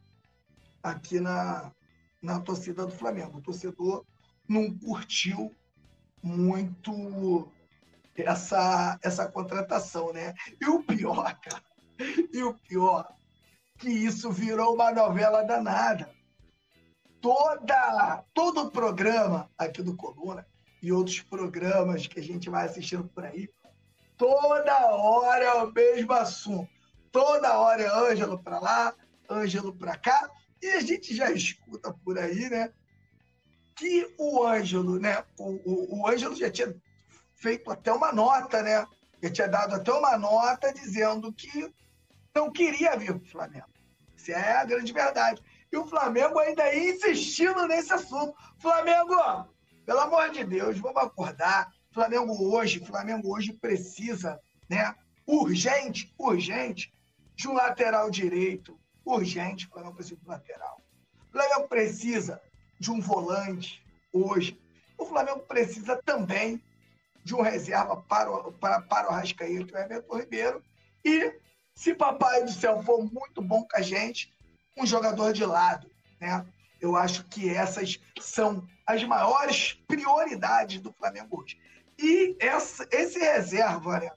Aqui 0.82 1.20
na, 1.20 1.72
na 2.22 2.40
torcida 2.40 2.86
do 2.86 2.92
Flamengo. 2.92 3.38
O 3.38 3.42
torcedor 3.42 4.04
não 4.48 4.72
curtiu 4.78 5.54
muito 6.22 7.50
essa, 8.16 8.98
essa 9.02 9.30
contratação, 9.30 10.12
né? 10.12 10.34
E 10.60 10.66
o 10.66 10.82
pior, 10.82 11.38
cara, 11.40 11.64
e 12.32 12.42
o 12.42 12.54
pior, 12.54 13.06
que 13.78 13.88
isso 13.88 14.30
virou 14.30 14.74
uma 14.74 14.92
novela 14.92 15.42
danada. 15.42 16.10
Toda, 17.20 18.24
todo 18.32 18.62
o 18.62 18.70
programa 18.70 19.50
aqui 19.58 19.82
do 19.82 19.96
Coluna 19.96 20.46
e 20.82 20.90
outros 20.92 21.20
programas 21.20 22.06
que 22.06 22.18
a 22.18 22.22
gente 22.22 22.48
vai 22.48 22.66
assistindo 22.66 23.04
por 23.04 23.24
aí 23.24 23.48
Toda 24.20 24.86
hora 24.94 25.42
é 25.42 25.54
o 25.62 25.72
mesmo 25.72 26.12
assunto. 26.12 26.68
Toda 27.10 27.58
hora 27.58 27.82
é 27.82 27.88
Ângelo 27.88 28.38
para 28.38 28.60
lá, 28.60 28.94
Ângelo 29.30 29.74
para 29.74 29.96
cá. 29.96 30.30
E 30.60 30.68
a 30.72 30.80
gente 30.82 31.16
já 31.16 31.30
escuta 31.30 31.90
por 32.04 32.18
aí, 32.18 32.50
né? 32.50 32.70
Que 33.74 34.14
o 34.18 34.44
Ângelo, 34.46 35.00
né? 35.00 35.24
O, 35.38 35.52
o, 35.64 36.00
o 36.00 36.06
Ângelo 36.06 36.36
já 36.36 36.50
tinha 36.50 36.76
feito 37.34 37.70
até 37.70 37.90
uma 37.90 38.12
nota, 38.12 38.62
né? 38.62 38.86
Já 39.22 39.30
tinha 39.30 39.48
dado 39.48 39.76
até 39.76 39.90
uma 39.90 40.18
nota 40.18 40.70
dizendo 40.70 41.32
que 41.32 41.72
não 42.34 42.52
queria 42.52 42.98
vir 42.98 43.14
para 43.14 43.26
o 43.26 43.30
Flamengo. 43.30 43.70
Isso 44.14 44.32
é 44.32 44.52
a 44.52 44.66
grande 44.66 44.92
verdade. 44.92 45.42
E 45.72 45.76
o 45.76 45.86
Flamengo 45.86 46.38
ainda 46.38 46.74
insistindo 46.74 47.66
nesse 47.66 47.92
assunto. 47.92 48.34
Flamengo, 48.58 49.14
pelo 49.86 50.00
amor 50.00 50.30
de 50.30 50.44
Deus, 50.44 50.78
vamos 50.78 51.02
acordar. 51.02 51.72
Flamengo 51.92 52.32
hoje, 52.52 52.84
Flamengo 52.84 53.34
hoje 53.34 53.52
precisa, 53.52 54.40
né? 54.68 54.94
Urgente, 55.26 56.12
urgente, 56.18 56.92
de 57.36 57.48
um 57.48 57.52
lateral 57.52 58.10
direito. 58.10 58.78
Urgente, 59.04 59.68
Flamengo 59.68 59.94
precisa 59.94 60.16
de 60.16 60.26
um 60.26 60.30
lateral. 60.30 60.82
O 61.28 61.32
Flamengo 61.32 61.68
precisa 61.68 62.40
de 62.78 62.90
um 62.90 63.00
volante 63.00 63.84
hoje. 64.12 64.60
O 64.98 65.06
Flamengo 65.06 65.40
precisa 65.40 66.00
também 66.04 66.62
de 67.24 67.34
um 67.34 67.42
reserva 67.42 67.96
para 67.96 68.30
o, 68.30 68.52
para, 68.52 68.80
para 68.82 69.08
o 69.08 69.12
Rascaeta 69.12 69.48
e 69.48 69.58
o 69.74 69.78
Everton 69.78 70.18
Ribeiro. 70.18 70.62
E, 71.04 71.32
se 71.74 71.94
Papai 71.94 72.44
do 72.44 72.50
Céu 72.50 72.82
for 72.82 73.02
muito 73.12 73.40
bom 73.40 73.62
com 73.62 73.76
a 73.76 73.82
gente, 73.82 74.32
um 74.76 74.86
jogador 74.86 75.32
de 75.32 75.44
lado, 75.44 75.90
né? 76.20 76.46
Eu 76.80 76.96
acho 76.96 77.24
que 77.26 77.50
essas 77.50 78.00
são 78.20 78.66
as 78.86 79.04
maiores 79.04 79.74
prioridades 79.86 80.80
do 80.80 80.92
Flamengo 80.92 81.42
hoje. 81.42 81.58
E 81.98 82.34
essa, 82.40 82.88
esse 82.90 83.18
reserva 83.18 84.00
né, 84.00 84.10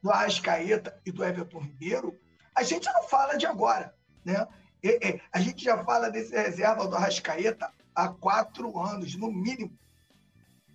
do 0.00 0.10
Arrascaeta 0.10 1.00
e 1.04 1.10
do 1.10 1.24
Everton 1.24 1.58
Ribeiro, 1.58 2.16
a 2.54 2.62
gente 2.62 2.86
não 2.86 3.02
fala 3.08 3.36
de 3.36 3.44
agora. 3.44 3.92
Né? 4.24 4.46
E, 4.82 4.88
e, 4.88 5.20
a 5.32 5.40
gente 5.40 5.64
já 5.64 5.82
fala 5.84 6.08
desse 6.08 6.32
reserva 6.32 6.86
do 6.86 6.94
Arrascaeta 6.94 7.72
há 7.92 8.08
quatro 8.08 8.78
anos, 8.78 9.16
no 9.16 9.32
mínimo. 9.32 9.76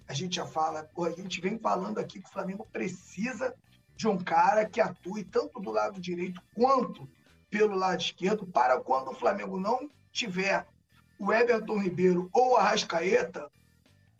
A 0.08 0.14
gente 0.14 0.36
já 0.36 0.46
fala, 0.46 0.90
a 0.98 1.10
gente 1.12 1.40
vem 1.40 1.58
falando 1.58 1.98
aqui 1.98 2.20
que 2.20 2.28
o 2.28 2.34
Flamengo 2.34 2.68
precisa 2.74 3.56
de 3.96 4.08
um 4.10 4.18
cara 4.18 4.66
que 4.66 4.82
atue 4.82 5.24
tanto 5.24 5.62
do 5.62 5.72
lado 5.72 6.02
direito 6.02 6.42
quanto 6.54 7.08
pelo 7.52 7.76
lado 7.76 8.02
esquerdo, 8.02 8.48
para 8.48 8.80
quando 8.80 9.12
o 9.12 9.14
Flamengo 9.16 9.60
não 9.60 9.92
tiver 10.12 10.66
o 11.20 11.32
Everton 11.32 11.78
Ribeiro 11.78 12.30
ou 12.34 12.54
o 12.54 12.58
Arrascaeta, 12.58 13.52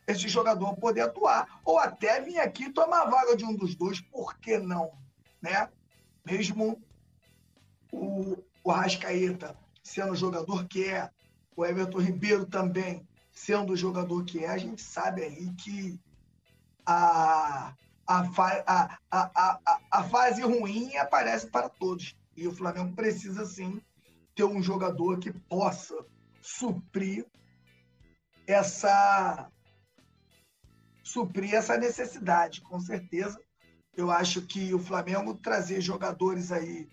esse 0.06 0.28
jogador 0.28 0.76
poder 0.76 1.02
atuar. 1.02 1.62
Ou 1.64 1.80
até 1.80 2.22
vir 2.22 2.38
aqui 2.38 2.70
tomar 2.70 3.04
a 3.04 3.10
vaga 3.10 3.36
de 3.36 3.46
um 3.46 3.56
dos 3.56 3.74
dois, 3.74 4.02
por 4.02 4.38
que 4.38 4.58
não? 4.60 4.92
Né? 5.42 5.70
Mesmo 6.26 6.80
o, 7.92 8.38
o 8.64 8.72
Rascaeta 8.72 9.58
sendo 9.82 10.12
o 10.12 10.16
jogador 10.16 10.66
que 10.66 10.88
é, 10.88 11.10
o 11.56 11.66
Everton 11.66 12.00
Ribeiro 12.00 12.46
também 12.46 13.08
sendo 13.32 13.74
o 13.74 13.78
jogador 13.78 14.24
que 14.24 14.44
é, 14.44 14.50
a 14.50 14.58
gente 14.58 14.82
sabe 14.82 15.24
aí 15.24 15.50
que 15.54 16.00
a, 16.86 17.74
a, 18.06 18.20
a, 18.68 18.98
a, 19.10 19.32
a, 19.34 19.80
a 19.90 20.04
fase 20.04 20.42
ruim 20.42 20.96
aparece 20.98 21.48
para 21.48 21.70
todos. 21.70 22.16
E 22.36 22.48
o 22.48 22.56
Flamengo 22.56 22.96
precisa 22.96 23.46
sim 23.46 23.82
ter 24.36 24.44
um 24.44 24.62
jogador 24.62 25.20
que 25.20 25.32
possa 25.32 26.06
suprir 26.42 27.26
essa 28.48 29.50
suprir 31.04 31.54
essa 31.54 31.78
necessidade, 31.78 32.62
com 32.62 32.80
certeza. 32.80 33.40
Eu 33.96 34.10
acho 34.10 34.42
que 34.44 34.74
o 34.74 34.80
Flamengo 34.80 35.36
trazer 35.36 35.82
jogadores 35.82 36.52
aí 36.52 36.88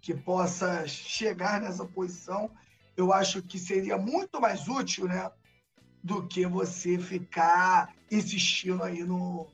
que 0.00 0.14
possa 0.14 0.86
chegar 0.86 1.60
nessa 1.60 1.86
posição, 1.86 2.50
eu 2.96 3.12
acho 3.12 3.40
que 3.40 3.58
seria 3.58 3.96
muito 3.96 4.40
mais 4.40 4.68
útil, 4.68 5.06
né? 5.06 5.30
Do 6.02 6.26
que 6.26 6.44
você 6.44 6.98
ficar 6.98 7.94
insistindo 8.10 8.82
aí 8.82 9.04
no, 9.04 9.46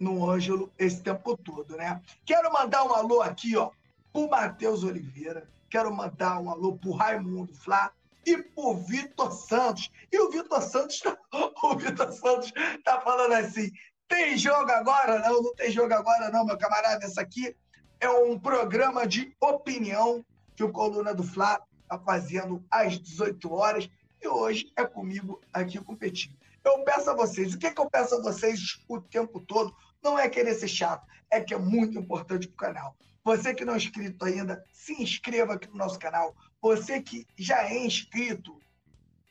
no 0.00 0.28
Ângelo 0.28 0.72
esse 0.78 1.02
tempo 1.02 1.36
todo, 1.36 1.76
né? 1.76 2.02
Quero 2.24 2.52
mandar 2.52 2.82
um 2.84 2.94
alô 2.94 3.20
aqui, 3.20 3.56
ó, 3.56 3.70
pro 4.14 4.30
Matheus 4.30 4.84
Oliveira. 4.84 5.50
Quero 5.68 5.92
mandar 5.92 6.40
um 6.40 6.48
alô 6.48 6.78
pro 6.78 6.92
Raimundo 6.92 7.52
Flá 7.52 7.92
e 8.24 8.38
por 8.38 8.76
Vitor 8.76 9.32
Santos. 9.32 9.90
E 10.10 10.18
o 10.20 10.30
Vitor 10.30 10.62
Santos, 10.62 11.00
tá, 11.00 11.18
o 11.64 11.76
Vitor 11.76 12.12
Santos 12.12 12.52
tá 12.84 13.00
falando 13.00 13.32
assim: 13.32 13.72
tem 14.08 14.38
jogo 14.38 14.70
agora? 14.70 15.18
Não, 15.18 15.42
não 15.42 15.54
tem 15.56 15.70
jogo 15.70 15.92
agora, 15.92 16.30
não, 16.30 16.46
meu 16.46 16.56
camarada. 16.56 17.04
Essa 17.04 17.22
aqui 17.22 17.56
é 17.98 18.08
um 18.08 18.38
programa 18.38 19.04
de 19.04 19.36
opinião 19.40 20.24
que 20.54 20.62
o 20.62 20.70
Coluna 20.70 21.12
do 21.12 21.24
Fla 21.24 21.60
está 21.82 21.98
fazendo 21.98 22.64
às 22.70 22.96
18 22.96 23.52
horas. 23.52 23.90
E 24.22 24.28
hoje 24.28 24.72
é 24.76 24.86
comigo 24.86 25.42
aqui 25.52 25.78
competindo. 25.78 26.36
Eu 26.64 26.82
peço 26.84 27.10
a 27.10 27.14
vocês, 27.14 27.52
o 27.52 27.58
que, 27.58 27.70
que 27.70 27.80
eu 27.80 27.90
peço 27.90 28.14
a 28.14 28.22
vocês 28.22 28.80
o 28.88 28.98
tempo 28.98 29.40
todo? 29.40 29.74
Não 30.02 30.18
é 30.18 30.30
querer 30.30 30.54
ser 30.54 30.68
chato, 30.68 31.06
é 31.30 31.40
que 31.40 31.52
é 31.52 31.58
muito 31.58 31.98
importante 31.98 32.48
para 32.48 32.54
o 32.54 32.74
canal. 32.74 32.96
Você 33.24 33.54
que 33.54 33.64
não 33.64 33.74
é 33.74 33.76
inscrito 33.78 34.24
ainda, 34.24 34.62
se 34.70 34.92
inscreva 35.02 35.54
aqui 35.54 35.68
no 35.68 35.76
nosso 35.76 35.98
canal. 35.98 36.36
Você 36.60 37.00
que 37.00 37.26
já 37.36 37.64
é 37.64 37.84
inscrito, 37.84 38.60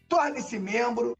torne-se 0.09 0.57
membro. 0.57 1.17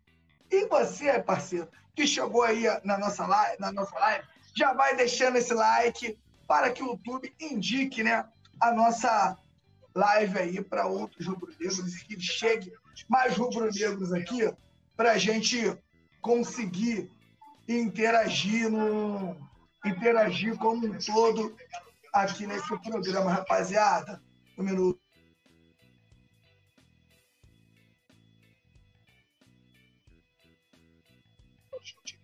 E 0.49 0.67
você, 0.67 1.21
parceiro, 1.21 1.69
que 1.95 2.07
chegou 2.07 2.43
aí 2.43 2.63
na 2.83 2.97
nossa 2.97 3.25
live, 3.25 3.59
na 3.59 3.71
nossa 3.71 3.97
live, 3.97 4.27
já 4.55 4.73
vai 4.73 4.95
deixando 4.95 5.37
esse 5.37 5.53
like 5.53 6.17
para 6.47 6.71
que 6.71 6.83
o 6.83 6.87
YouTube 6.87 7.33
indique, 7.39 8.03
né, 8.03 8.25
a 8.59 8.71
nossa 8.71 9.37
live 9.95 10.39
aí 10.39 10.63
para 10.63 10.87
outros 10.87 11.27
rubro-negros 11.27 11.95
e 11.95 12.05
que 12.05 12.19
chegue 12.19 12.71
mais 13.07 13.35
rubro-negros 13.37 14.11
aqui 14.11 14.51
para 14.95 15.11
a 15.11 15.17
gente 15.17 15.77
conseguir 16.21 17.11
interagir 17.67 18.69
no 18.69 19.35
interagir 19.85 20.57
como 20.57 20.87
um 20.87 20.97
todo 20.97 21.55
aqui 22.13 22.45
nesse 22.45 22.67
programa, 22.79 23.31
rapaziada. 23.31 24.21
Um 24.57 24.63
minuto. 24.63 25.01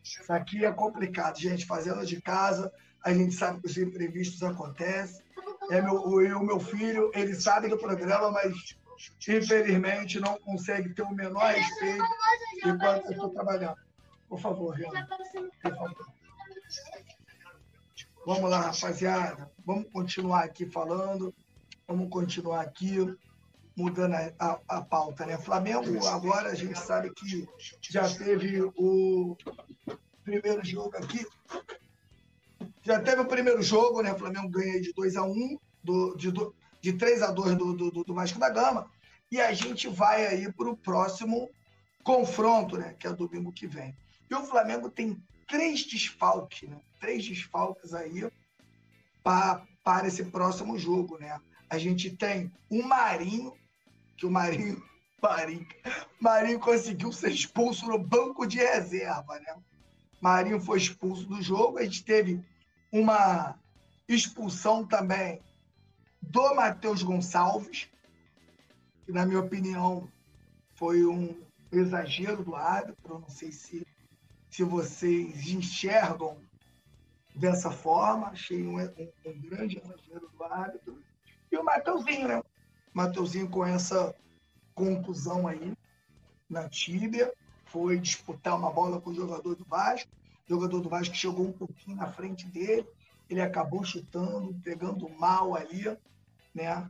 Isso 0.03 0.31
aqui 0.31 0.63
é 0.63 0.71
complicado, 0.71 1.39
gente. 1.39 1.65
Fazendo 1.65 2.05
de 2.05 2.21
casa, 2.21 2.71
a 3.03 3.11
gente 3.13 3.33
sabe 3.33 3.59
que 3.61 3.67
os 3.67 3.77
imprevistos 3.77 4.43
acontecem. 4.43 5.23
É 5.71 5.81
meu, 5.81 5.95
o 5.95 6.45
meu 6.45 6.59
filho, 6.59 7.11
ele 7.13 7.33
sabe 7.35 7.67
do 7.67 7.77
programa, 7.77 8.31
mas 8.31 8.53
infelizmente, 9.27 10.19
não 10.19 10.37
consegue 10.39 10.93
ter 10.93 11.03
o 11.03 11.11
menor 11.11 11.53
respeito 11.53 12.03
enquanto 12.65 13.05
eu 13.05 13.11
estou 13.11 13.29
trabalhando. 13.29 13.77
Por 14.27 14.39
favor, 14.39 14.75
Renan. 14.75 15.07
Por 15.61 15.75
favor. 15.75 16.18
Vamos 18.25 18.49
lá, 18.49 18.61
rapaziada. 18.61 19.49
Vamos 19.65 19.87
continuar 19.91 20.43
aqui 20.43 20.65
falando. 20.65 21.33
Vamos 21.87 22.09
continuar 22.09 22.61
aqui 22.61 22.97
mudando 23.75 24.13
a, 24.13 24.33
a, 24.37 24.59
a, 24.67 24.81
pauta, 24.81 25.25
né? 25.25 25.37
Flamengo, 25.37 26.05
agora 26.07 26.49
a 26.49 26.55
gente 26.55 26.77
sabe 26.77 27.11
que 27.11 27.47
já 27.81 28.07
teve 28.13 28.61
o 28.75 29.37
primeiro 30.23 30.63
jogo 30.65 30.95
aqui. 30.97 31.25
Já 32.83 32.99
teve 32.99 33.21
o 33.21 33.25
primeiro 33.25 33.61
jogo, 33.61 34.01
né? 34.01 34.11
O 34.11 34.19
Flamengo 34.19 34.49
ganha 34.49 34.81
de 34.81 34.91
2 34.93 35.15
a 35.15 35.23
1 35.23 35.57
do, 35.83 36.15
de, 36.15 36.31
de 36.81 36.93
3 36.93 37.21
a 37.23 37.31
2 37.31 37.55
do, 37.55 37.73
do, 37.73 38.03
do 38.03 38.13
Vasco 38.13 38.37
da 38.37 38.49
Gama. 38.49 38.91
E 39.31 39.39
a 39.39 39.53
gente 39.53 39.87
vai 39.87 40.27
aí 40.27 40.51
para 40.51 40.69
o 40.69 40.77
próximo 40.77 41.49
confronto, 42.03 42.77
né? 42.77 42.95
Que 42.99 43.07
é 43.07 43.13
domingo 43.13 43.51
que 43.51 43.65
vem. 43.65 43.95
E 44.29 44.35
o 44.35 44.43
Flamengo 44.43 44.89
tem 44.89 45.17
três 45.49 45.83
desfalques, 45.83 46.69
né? 46.69 46.79
Três 47.01 47.27
desfalques 47.27 47.93
aí 47.93 48.29
para 49.23 50.07
esse 50.07 50.23
próximo 50.25 50.77
jogo, 50.77 51.17
né? 51.17 51.37
A 51.69 51.77
gente 51.77 52.15
tem 52.15 52.51
o 52.69 52.83
Marinho, 52.83 53.53
que 54.15 54.25
o 54.25 54.31
Marinho, 54.31 54.81
Marinho, 55.21 55.67
Marinho 56.21 56.59
conseguiu 56.59 57.11
ser 57.11 57.31
expulso 57.31 57.87
no 57.87 57.97
banco 57.97 58.45
de 58.45 58.57
reserva, 58.57 59.39
né? 59.39 59.55
Marinho 60.21 60.61
foi 60.61 60.77
expulso 60.77 61.25
do 61.25 61.41
jogo. 61.41 61.79
A 61.79 61.83
gente 61.83 62.03
teve 62.03 62.41
uma 62.91 63.57
expulsão 64.07 64.85
também 64.85 65.41
do 66.21 66.55
Matheus 66.55 67.01
Gonçalves, 67.01 67.89
que, 69.05 69.11
na 69.11 69.25
minha 69.25 69.39
opinião, 69.39 70.11
foi 70.75 71.05
um 71.05 71.41
exagero 71.71 72.43
do 72.43 72.55
árbitro. 72.55 73.19
Não 73.19 73.29
sei 73.29 73.51
se, 73.51 73.85
se 74.59 74.63
vocês 74.65 75.47
enxergam 75.47 76.35
dessa 77.33 77.71
forma. 77.71 78.27
Achei 78.27 78.67
um, 78.67 78.77
um, 78.77 79.09
um 79.25 79.39
grande 79.39 79.77
exagero 79.77 80.29
do 80.37 80.43
árbitro. 80.43 81.01
E 81.49 81.57
o 81.57 81.63
Matheusinho, 81.63 82.27
né? 82.27 82.43
Mateuzinho 82.93 83.49
com 83.49 83.65
essa 83.65 84.13
conclusão 84.75 85.47
aí 85.47 85.73
na 86.49 86.67
tíbia, 86.67 87.33
foi 87.67 87.97
disputar 87.97 88.57
uma 88.57 88.69
bola 88.69 88.99
com 88.99 89.11
o 89.11 89.15
jogador 89.15 89.55
do 89.55 89.63
Vasco. 89.63 90.11
O 90.45 90.49
jogador 90.49 90.81
do 90.81 90.89
Vasco 90.89 91.15
chegou 91.15 91.47
um 91.47 91.53
pouquinho 91.53 91.95
na 91.95 92.11
frente 92.11 92.45
dele, 92.47 92.85
ele 93.29 93.39
acabou 93.39 93.81
chutando, 93.85 94.53
pegando 94.61 95.07
mal 95.07 95.55
ali, 95.55 95.85
né? 96.53 96.85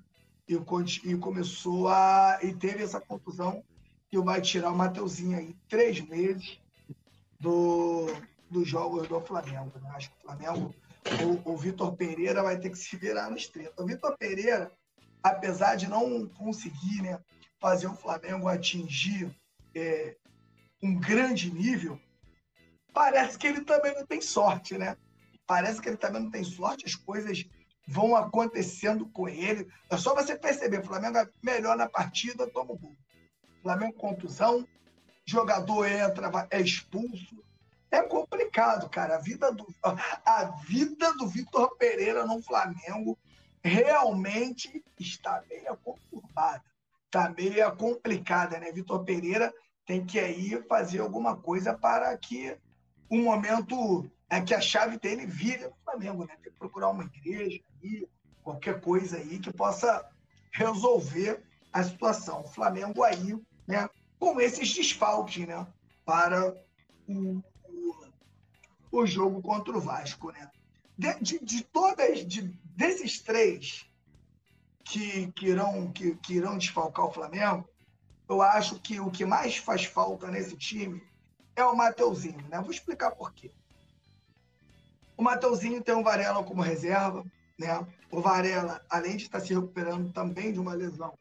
E, 0.47 0.55
e 1.03 1.15
começou 1.17 1.87
a. 1.87 2.39
E 2.41 2.51
teve 2.51 2.83
essa 2.83 2.99
contusão 2.99 3.63
que 4.09 4.19
vai 4.19 4.41
tirar 4.41 4.71
o 4.71 4.75
Mateuzinho 4.75 5.37
aí 5.37 5.55
três 5.67 6.01
meses 6.01 6.59
do, 7.39 8.07
dos 8.49 8.67
jogos 8.67 9.07
do 9.07 9.21
Flamengo. 9.21 9.71
Né? 9.79 9.89
Acho 9.95 10.09
que 10.09 10.17
o 10.17 10.21
Flamengo, 10.21 10.75
o, 11.45 11.53
o 11.53 11.57
Vitor 11.57 11.95
Pereira 11.95 12.43
vai 12.43 12.57
ter 12.59 12.69
que 12.69 12.77
se 12.77 12.95
virar 12.97 13.29
nos 13.29 13.47
30. 13.47 13.81
O 13.81 13.85
Vitor 13.85 14.17
Pereira 14.17 14.71
apesar 15.23 15.75
de 15.75 15.87
não 15.87 16.27
conseguir 16.27 17.01
né, 17.01 17.19
fazer 17.59 17.87
o 17.87 17.95
Flamengo 17.95 18.47
atingir 18.47 19.33
é, 19.75 20.15
um 20.81 20.97
grande 20.99 21.51
nível, 21.53 21.99
parece 22.93 23.37
que 23.37 23.47
ele 23.47 23.61
também 23.61 23.93
não 23.93 24.05
tem 24.05 24.21
sorte, 24.21 24.77
né? 24.77 24.97
Parece 25.45 25.81
que 25.81 25.89
ele 25.89 25.97
também 25.97 26.21
não 26.21 26.31
tem 26.31 26.43
sorte, 26.43 26.85
as 26.85 26.95
coisas 26.95 27.43
vão 27.87 28.15
acontecendo 28.15 29.07
com 29.07 29.27
ele. 29.27 29.67
É 29.89 29.97
só 29.97 30.13
você 30.13 30.37
perceber, 30.37 30.79
o 30.79 30.85
Flamengo 30.85 31.17
é 31.17 31.27
melhor 31.41 31.75
na 31.75 31.89
partida, 31.89 32.49
toma 32.49 32.73
o 32.73 32.77
gol. 32.77 32.95
Flamengo 33.61 33.93
contusão, 33.93 34.65
jogador 35.29 35.85
entra, 35.85 36.47
é 36.49 36.59
expulso. 36.59 37.43
É 37.91 38.01
complicado, 38.01 38.89
cara. 38.89 39.15
A 39.15 39.19
vida 39.19 39.51
do, 39.51 39.65
a 39.83 40.43
vida 40.67 41.13
do 41.13 41.27
Vitor 41.27 41.75
Pereira 41.77 42.25
no 42.25 42.41
Flamengo 42.41 43.17
realmente 43.63 44.83
está 44.99 45.43
meio 45.49 45.75
conturbada, 45.77 46.63
está 47.05 47.29
meio 47.29 47.75
complicada, 47.75 48.59
né? 48.59 48.71
Vitor 48.71 49.03
Pereira 49.03 49.53
tem 49.85 50.05
que 50.05 50.19
aí 50.19 50.61
fazer 50.67 50.99
alguma 50.99 51.35
coisa 51.35 51.73
para 51.73 52.15
que 52.17 52.55
o 53.09 53.17
momento 53.17 54.09
é 54.29 54.39
que 54.39 54.53
a 54.53 54.61
chave 54.61 54.99
dele 54.99 55.25
vire 55.25 55.65
no 55.65 55.75
Flamengo, 55.83 56.25
né? 56.25 56.37
Tem 56.43 56.51
que 56.51 56.59
procurar 56.59 56.89
uma 56.89 57.03
igreja 57.03 57.59
aí, 57.83 58.07
qualquer 58.43 58.79
coisa 58.79 59.17
aí 59.17 59.39
que 59.39 59.51
possa 59.51 60.07
resolver 60.51 61.43
a 61.73 61.83
situação. 61.83 62.41
O 62.41 62.47
Flamengo 62.47 63.03
aí, 63.03 63.35
né? 63.67 63.89
Com 64.19 64.39
esses 64.41 64.73
desfalques, 64.73 65.47
né? 65.47 65.65
Para 66.05 66.53
o, 67.07 67.41
o, 67.67 68.07
o 68.91 69.05
jogo 69.05 69.41
contra 69.41 69.77
o 69.77 69.81
Vasco, 69.81 70.31
né? 70.31 70.49
De, 70.97 71.19
de, 71.21 71.39
de 71.39 71.63
todas, 71.63 72.25
de, 72.25 72.41
desses 72.75 73.21
três 73.21 73.85
que, 74.83 75.31
que, 75.31 75.47
irão, 75.47 75.91
que, 75.91 76.15
que 76.15 76.33
irão 76.33 76.57
desfalcar 76.57 77.05
o 77.05 77.11
Flamengo, 77.11 77.69
eu 78.27 78.41
acho 78.41 78.79
que 78.79 78.99
o 78.99 79.09
que 79.09 79.25
mais 79.25 79.57
faz 79.57 79.85
falta 79.85 80.29
nesse 80.29 80.55
time 80.57 81.01
é 81.55 81.63
o 81.63 81.75
Mateuzinho, 81.75 82.47
né? 82.49 82.59
Vou 82.61 82.71
explicar 82.71 83.11
por 83.11 83.33
quê. 83.33 83.51
O 85.17 85.23
Mateuzinho 85.23 85.83
tem 85.83 85.95
o 85.95 86.03
Varela 86.03 86.43
como 86.43 86.61
reserva, 86.61 87.25
né? 87.57 87.85
O 88.11 88.21
Varela, 88.21 88.83
além 88.89 89.17
de 89.17 89.23
estar 89.23 89.39
se 89.39 89.53
recuperando 89.53 90.11
também 90.13 90.53
de 90.53 90.59
uma 90.59 90.73
lesão, 90.73 91.17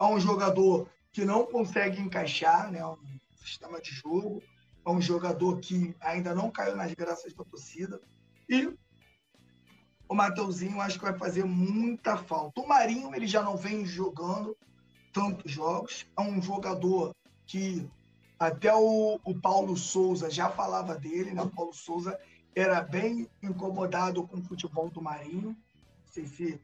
é 0.00 0.04
um 0.04 0.18
jogador 0.18 0.88
que 1.16 1.24
não 1.24 1.46
consegue 1.46 1.98
encaixar, 1.98 2.70
né? 2.70 2.84
Um 2.84 2.98
sistema 3.36 3.80
de 3.80 3.90
jogo, 3.90 4.42
é 4.84 4.90
um 4.90 5.00
jogador 5.00 5.58
que 5.60 5.96
ainda 5.98 6.34
não 6.34 6.50
caiu 6.50 6.76
nas 6.76 6.92
graças 6.92 7.32
da 7.32 7.42
torcida. 7.42 7.98
E 8.46 8.70
o 10.06 10.14
Mateuzinho 10.14 10.78
acho 10.78 10.98
que 10.98 11.06
vai 11.06 11.16
fazer 11.16 11.42
muita 11.42 12.18
falta. 12.18 12.60
O 12.60 12.68
Marinho 12.68 13.14
ele 13.14 13.26
já 13.26 13.42
não 13.42 13.56
vem 13.56 13.86
jogando 13.86 14.54
tantos 15.10 15.50
jogos. 15.50 16.06
É 16.18 16.20
um 16.20 16.42
jogador 16.42 17.16
que 17.46 17.88
até 18.38 18.74
o, 18.74 19.18
o 19.24 19.40
Paulo 19.40 19.74
Souza 19.74 20.28
já 20.28 20.50
falava 20.50 20.96
dele, 20.96 21.32
né? 21.32 21.40
O 21.40 21.48
Paulo 21.48 21.72
Souza 21.72 22.20
era 22.54 22.82
bem 22.82 23.26
incomodado 23.42 24.26
com 24.28 24.36
o 24.36 24.44
futebol 24.44 24.90
do 24.90 25.00
Marinho. 25.00 25.56
Não 25.56 26.12
sei 26.12 26.26
se, 26.26 26.60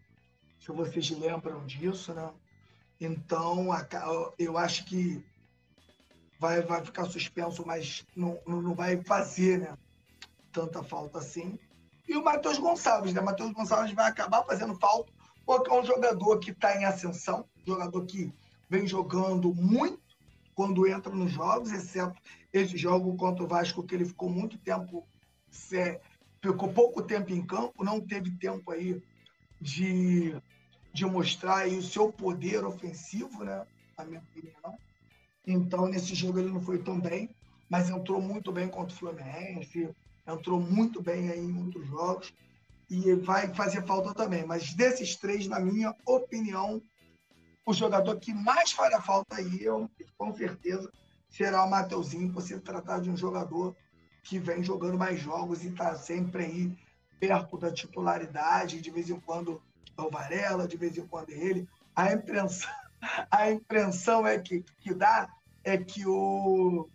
se 0.61 0.71
vocês 0.71 1.09
lembram 1.09 1.65
disso, 1.65 2.13
né? 2.13 2.31
Então, 3.05 3.69
eu 4.39 4.57
acho 4.57 4.85
que 4.85 5.25
vai, 6.39 6.63
vai 6.63 6.85
ficar 6.85 7.07
suspenso, 7.07 7.65
mas 7.67 8.07
não, 8.17 8.41
não 8.47 8.75
vai 8.75 9.03
fazer 9.03 9.59
né? 9.59 9.77
tanta 10.53 10.83
falta 10.83 11.19
assim 11.19 11.59
e 12.09 12.17
o 12.17 12.23
Matheus 12.23 12.59
Gonçalves. 12.59 13.15
Né? 13.15 13.21
Matheus 13.21 13.53
Gonçalves 13.53 13.93
vai 13.93 14.09
acabar 14.09 14.45
fazendo 14.45 14.75
falta, 14.75 15.13
porque 15.45 15.71
é 15.71 15.81
um 15.81 15.85
jogador 15.85 16.39
que 16.39 16.51
está 16.51 16.77
em 16.77 16.85
ascensão, 16.85 17.47
jogador 17.67 18.05
que 18.05 18.33
vem 18.69 18.87
jogando 18.87 19.55
muito 19.55 20.01
quando 20.55 20.87
entra 20.87 21.13
nos 21.13 21.33
jogos, 21.33 21.73
exceto 21.73 22.21
esse 22.53 22.77
jogo 22.77 23.17
contra 23.17 23.43
o 23.43 23.49
Vasco, 23.49 23.83
que 23.83 23.95
ele 23.95 24.05
ficou 24.05 24.29
muito 24.29 24.59
tempo, 24.59 25.07
ficou 25.51 26.69
pouco 26.73 27.03
tempo 27.03 27.33
em 27.33 27.45
campo, 27.45 27.83
não 27.83 28.01
teve 28.01 28.31
tempo 28.33 28.71
aí 28.71 29.03
de, 29.59 30.37
de 30.93 31.05
mostrar 31.07 31.67
o 31.69 31.83
seu 31.83 32.13
poder 32.13 32.65
ofensivo, 32.65 33.45
né? 33.45 33.67
na 33.97 34.05
minha 34.05 34.21
opinião. 34.21 34.79
Então, 35.47 35.87
nesse 35.87 36.15
jogo 36.15 36.39
ele 36.39 36.51
não 36.51 36.61
foi 36.61 36.79
tão 36.79 37.01
bem, 37.01 37.31
mas 37.69 37.91
entrou 37.91 38.21
muito 38.21 38.53
bem 38.53 38.69
contra 38.69 38.95
o 38.95 38.99
Fluminense, 38.99 39.91
entrou 40.27 40.61
muito 40.61 41.03
bem 41.03 41.31
aí 41.31 41.41
em 41.41 41.57
outros 41.59 41.87
jogos 41.87 42.33
e 42.89 43.15
vai 43.15 43.53
fazer 43.55 43.85
falta 43.87 44.15
também. 44.15 44.45
Mas 44.45 44.75
desses 44.75 45.17
três, 45.17 45.47
na 45.47 45.59
minha 45.59 45.95
opinião, 46.05 46.83
o 47.65 47.73
jogador 47.73 48.19
que 48.19 48.35
mais 48.35 48.73
fará 48.73 49.01
falta 49.01 49.37
aí, 49.37 49.63
eu, 49.63 49.91
com 50.19 50.35
certeza, 50.35 50.91
será 51.31 51.65
o 51.65 51.71
Mateuzinho, 51.71 52.33
por 52.33 52.43
se 52.43 52.59
tratar 52.61 53.01
de 53.01 53.11
um 53.11 53.17
jogador 53.17 53.75
que 54.23 54.39
vem 54.39 54.63
jogando 54.63 54.99
mais 54.99 55.21
jogos 55.21 55.65
e 55.65 55.69
está 55.69 55.97
sempre 55.97 56.45
aí 56.45 56.77
perto 57.19 57.57
da 57.57 57.73
titularidade, 57.73 58.81
de 58.81 58.91
vez 58.91 59.09
em 59.09 59.19
quando 59.19 59.63
o 59.97 60.11
Varela, 60.11 60.67
de 60.67 60.77
vez 60.77 60.97
em 60.97 61.07
quando 61.07 61.31
é 61.31 61.37
ele. 61.37 61.69
A 61.95 62.13
impressão, 62.13 62.71
a 63.31 63.51
impressão 63.51 64.27
é 64.27 64.39
que, 64.39 64.65
que 64.81 64.95
dá 64.95 65.29
é 65.65 65.79
que 65.79 66.07
o 66.07 66.89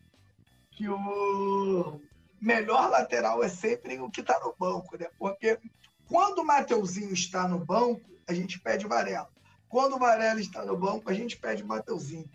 que 0.71 0.87
o 0.87 1.99
melhor 2.39 2.89
lateral 2.91 3.43
é 3.43 3.49
sempre 3.49 3.99
o 3.99 4.11
que 4.11 4.21
está 4.21 4.39
no 4.39 4.53
banco, 4.57 4.95
né? 4.95 5.07
Porque 5.17 5.59
quando 6.07 6.39
o 6.39 6.45
Mateuzinho 6.45 7.11
está 7.13 7.47
no 7.47 7.57
banco, 7.57 8.01
a 8.27 8.33
gente 8.33 8.59
pede 8.59 8.85
o 8.85 8.89
Varela. 8.89 9.27
Quando 9.67 9.95
o 9.95 9.99
Varela 9.99 10.39
está 10.39 10.63
no 10.63 10.77
banco, 10.77 11.09
a 11.09 11.13
gente 11.13 11.35
pede 11.35 11.63
o 11.63 11.67
Mateuzinho. 11.67 12.29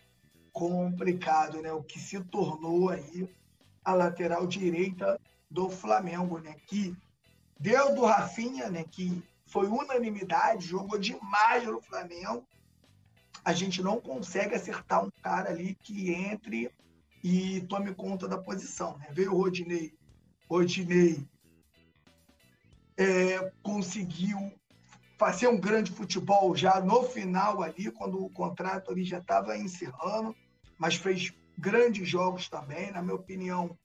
Complicado, 0.53 1.63
né? 1.63 1.73
O 1.73 1.83
que 1.83 2.01
se 2.01 2.21
tornou 2.25 2.91
aí 2.91 3.29
a 3.85 3.95
lateral 3.95 4.47
direita 4.47 5.19
do 5.49 5.71
Flamengo, 5.71 6.39
né? 6.39 6.57
Que 6.67 6.97
deu 7.59 7.95
do 7.95 8.05
Rafinha, 8.05 8.69
né? 8.69 8.85
Que 8.91 9.23
foi 9.53 9.69
unanimidade, 9.69 10.67
jogou 10.67 10.99
demais 10.99 11.65
no 11.65 11.81
Flamengo. 11.83 12.47
a 13.45 13.53
gente 13.53 13.83
não 13.83 14.01
consegue 14.01 14.55
acertar 14.55 15.05
um 15.05 15.11
cara 15.23 15.51
ali 15.51 15.75
que 15.75 16.11
entre 16.11 16.71
e 17.23 17.61
tome 17.63 17.95
conta 17.95 18.27
da 18.27 18.39
posição. 18.39 18.97
Né? 18.99 19.09
Veio 19.11 19.33
o 19.33 19.37
Rodinei. 19.37 19.93
Rodinei 20.49 21.27
é, 22.97 23.53
conseguiu 23.63 24.39
fazer 25.19 25.49
um 25.49 25.61
grande 25.61 25.91
futebol 25.93 26.57
já 26.57 26.81
no 26.81 27.03
final 27.03 27.63
ali, 27.63 27.91
quando 27.91 28.25
o 28.25 28.31
contrato 28.31 28.91
ali 28.91 29.05
já 29.05 29.19
estava 29.19 29.57
encerrando, 29.57 30.35
mas 30.79 30.95
fez 30.95 31.33
grandes 31.59 32.09
jogos 32.09 32.49
também, 32.49 32.91
na 32.91 33.03
minha 33.03 33.17
opinião, 33.17 33.77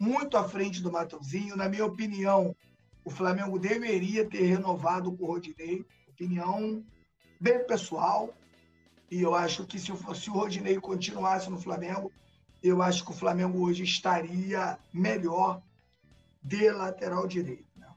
muito 0.00 0.36
à 0.36 0.48
frente 0.48 0.82
do 0.82 0.90
Mateuzinho. 0.90 1.56
Na 1.56 1.68
minha 1.68 1.86
opinião, 1.86 2.56
o 3.04 3.10
Flamengo 3.10 3.58
deveria 3.58 4.28
ter 4.28 4.42
renovado 4.42 5.12
com 5.12 5.24
o 5.24 5.26
Rodinei. 5.26 5.84
Opinião 6.08 6.84
bem 7.40 7.64
pessoal. 7.66 8.32
E 9.10 9.20
eu 9.20 9.34
acho 9.34 9.66
que 9.66 9.78
se, 9.78 9.92
se 10.14 10.30
o 10.30 10.32
Rodinei 10.32 10.80
continuasse 10.80 11.50
no 11.50 11.60
Flamengo, 11.60 12.10
eu 12.62 12.80
acho 12.80 13.04
que 13.04 13.10
o 13.10 13.14
Flamengo 13.14 13.60
hoje 13.60 13.82
estaria 13.82 14.78
melhor 14.92 15.60
de 16.42 16.70
lateral 16.70 17.26
direito. 17.26 17.66
Né? 17.76 17.88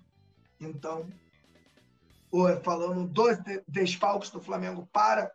Então, 0.59 1.07
falando 2.63 3.07
dos 3.07 3.37
desfalques 3.67 4.29
do 4.29 4.41
Flamengo 4.41 4.87
para 4.91 5.31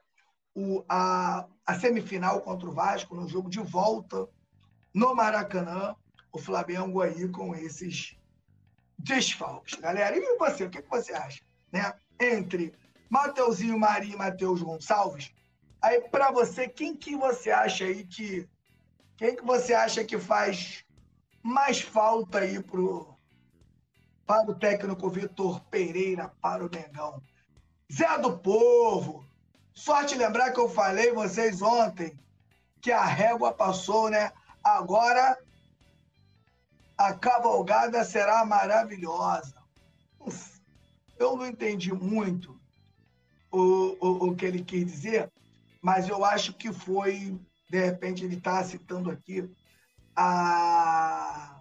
o, 0.55 0.85
a, 0.89 1.47
a 1.65 1.79
semifinal 1.79 2.41
contra 2.41 2.69
o 2.69 2.73
Vasco, 2.73 3.15
no 3.15 3.29
jogo 3.29 3.49
de 3.49 3.61
volta 3.61 4.29
no 4.93 5.15
Maracanã, 5.15 5.95
o 6.33 6.39
Flamengo 6.39 7.01
aí 7.01 7.29
com 7.29 7.55
esses 7.55 8.20
desfalques. 9.03 9.79
Galera, 9.79 10.17
e 10.17 10.39
você? 10.39 10.65
O 10.65 10.71
que, 10.71 10.83
você 10.83 11.13
acha? 11.13 11.43
Né? 11.73 11.93
Entre 12.19 12.75
Mateuzinho 13.09 13.79
Maria 13.79 14.15
e 14.15 14.17
Matheus 14.17 14.63
Gonçalves, 14.63 15.33
aí 15.81 16.01
para 16.03 16.31
você, 16.31 16.69
quem 16.69 16.97
que 16.97 17.17
você 17.17 17.51
acha 17.51 17.85
aí 17.85 18.05
que 18.05 18.49
quem 19.17 19.37
que 19.37 19.45
você 19.45 19.75
acha 19.75 20.03
que 20.03 20.19
faz 20.19 20.85
mais 21.43 21.81
falta 21.81 22.39
aí 22.39 22.63
pro, 22.63 23.15
para 24.27 24.51
o 24.51 24.55
técnico 24.55 25.11
Vitor 25.11 25.61
Pereira, 25.65 26.33
para 26.41 26.65
o 26.65 26.71
Mengão? 26.71 27.23
Zé 27.93 28.19
do 28.19 28.39
Povo. 28.39 29.25
Sorte 29.75 30.15
lembrar 30.15 30.53
que 30.53 30.61
eu 30.61 30.71
falei 30.71 31.13
vocês 31.13 31.61
ontem 31.61 32.19
que 32.81 32.91
a 32.91 33.05
régua 33.05 33.53
passou, 33.53 34.09
né? 34.09 34.33
Agora 34.65 35.39
a 37.01 37.15
cavalgada 37.15 38.05
será 38.05 38.45
maravilhosa. 38.45 39.55
Eu 41.19 41.35
não 41.35 41.47
entendi 41.47 41.95
muito 41.95 42.61
o, 43.51 43.97
o, 44.07 44.29
o 44.29 44.37
que 44.37 44.45
ele 44.45 44.63
quis 44.63 44.85
dizer, 44.85 45.33
mas 45.81 46.11
eu 46.11 46.23
acho 46.23 46.53
que 46.53 46.71
foi 46.71 47.41
de 47.71 47.81
repente 47.83 48.23
ele 48.23 48.37
está 48.37 48.63
citando 48.63 49.11
aqui 49.11 49.51
a, 50.15 51.59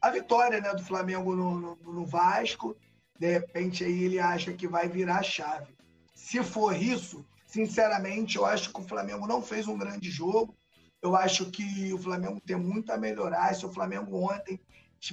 a 0.00 0.10
vitória 0.10 0.58
né, 0.58 0.72
do 0.72 0.82
Flamengo 0.82 1.36
no, 1.36 1.60
no, 1.60 1.76
no, 1.76 2.06
Vasco. 2.06 2.74
De 3.18 3.30
repente 3.30 3.84
aí 3.84 4.04
ele 4.04 4.18
acha 4.18 4.54
que 4.54 4.66
vai 4.66 4.88
virar 4.88 5.18
a 5.18 5.22
chave. 5.22 5.76
Se 6.14 6.42
for 6.42 6.74
isso, 6.74 7.26
sinceramente, 7.46 8.36
eu 8.36 8.46
acho 8.46 8.72
que 8.72 8.80
o 8.80 8.88
Flamengo 8.88 9.26
não 9.26 9.42
fez 9.42 9.68
um 9.68 9.76
grande 9.76 10.10
jogo. 10.10 10.56
Eu 11.04 11.14
acho 11.14 11.50
que 11.50 11.92
o 11.92 11.98
Flamengo 11.98 12.40
tem 12.40 12.56
muito 12.56 12.90
a 12.90 12.96
melhorar. 12.96 13.54
Se 13.54 13.66
o 13.66 13.70
Flamengo 13.70 14.24
ontem 14.24 14.58